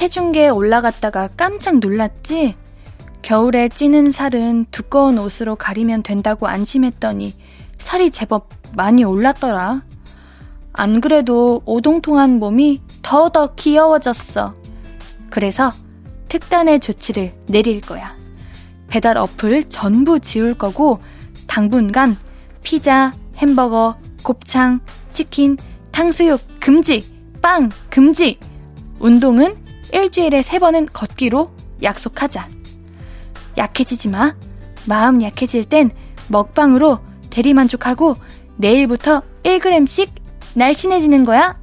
체중계에 0.00 0.48
올라갔다가 0.48 1.28
깜짝 1.36 1.78
놀랐지? 1.78 2.56
겨울에 3.20 3.68
찌는 3.68 4.12
살은 4.12 4.64
두꺼운 4.70 5.18
옷으로 5.18 5.56
가리면 5.56 6.02
된다고 6.02 6.48
안심했더니 6.48 7.34
살이 7.76 8.10
제법 8.10 8.48
많이 8.74 9.04
올랐더라. 9.04 9.82
안 10.72 11.00
그래도 11.02 11.60
오동통한 11.66 12.38
몸이 12.38 12.80
더더 13.02 13.56
귀여워졌어. 13.56 14.54
그래서 15.28 15.70
특단의 16.28 16.80
조치를 16.80 17.34
내릴 17.48 17.82
거야. 17.82 18.16
배달 18.88 19.18
어플 19.18 19.64
전부 19.64 20.18
지울 20.18 20.54
거고 20.54 20.98
당분간 21.46 22.16
피자, 22.62 23.12
햄버거, 23.36 23.98
곱창, 24.22 24.80
치킨, 25.10 25.58
탕수육 25.92 26.40
금지, 26.58 27.04
빵 27.42 27.68
금지. 27.90 28.38
운동은 28.98 29.68
일주일에 29.92 30.42
세 30.42 30.58
번은 30.58 30.86
걷기로 30.92 31.50
약속하자. 31.82 32.48
약해지지 33.56 34.08
마. 34.08 34.34
마음 34.86 35.22
약해질 35.22 35.64
땐 35.64 35.90
먹방으로 36.28 37.00
대리만족하고 37.30 38.16
내일부터 38.56 39.22
1g씩 39.42 40.08
날씬해지는 40.54 41.24
거야. 41.24 41.58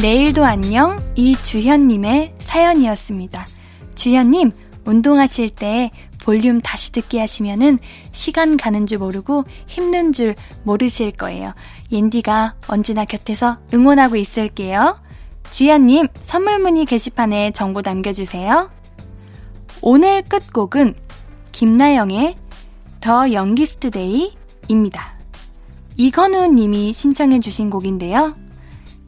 내일도 0.00 0.44
안녕 0.44 0.98
이주현님의 1.14 2.34
사연이었습니다. 2.38 3.46
주연님, 3.94 4.50
운동하실 4.84 5.50
때 5.50 5.90
볼륨 6.24 6.62
다시 6.62 6.90
듣기 6.90 7.18
하시면은 7.18 7.78
시간 8.12 8.56
가는 8.56 8.86
줄 8.86 8.96
모르고 8.96 9.44
힘든 9.66 10.10
줄 10.10 10.34
모르실 10.62 11.12
거예요. 11.12 11.52
옌디가 11.92 12.54
언제나 12.66 13.04
곁에서 13.04 13.58
응원하고 13.74 14.16
있을게요. 14.16 14.98
주연님, 15.50 16.08
선물 16.22 16.60
문의 16.60 16.86
게시판에 16.86 17.50
정보 17.50 17.82
남겨주세요. 17.82 18.70
오늘 19.82 20.22
끝곡은 20.22 20.94
김나영의 21.52 22.36
The 23.02 23.30
Youngest 23.30 23.90
Day입니다. 23.90 25.18
이건우 25.98 26.46
님이 26.54 26.94
신청해주신 26.94 27.68
곡인데요. 27.68 28.34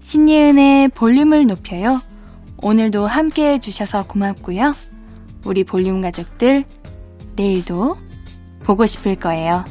신예은의 0.02 0.88
볼륨을 0.88 1.46
높여요. 1.46 2.02
오늘도 2.58 3.06
함께 3.06 3.54
해주셔서 3.54 4.06
고맙고요. 4.06 4.74
우리 5.46 5.64
볼륨 5.64 6.02
가족들, 6.02 6.66
내일도 7.36 7.96
보고 8.64 8.86
싶을 8.86 9.16
거예요. 9.16 9.64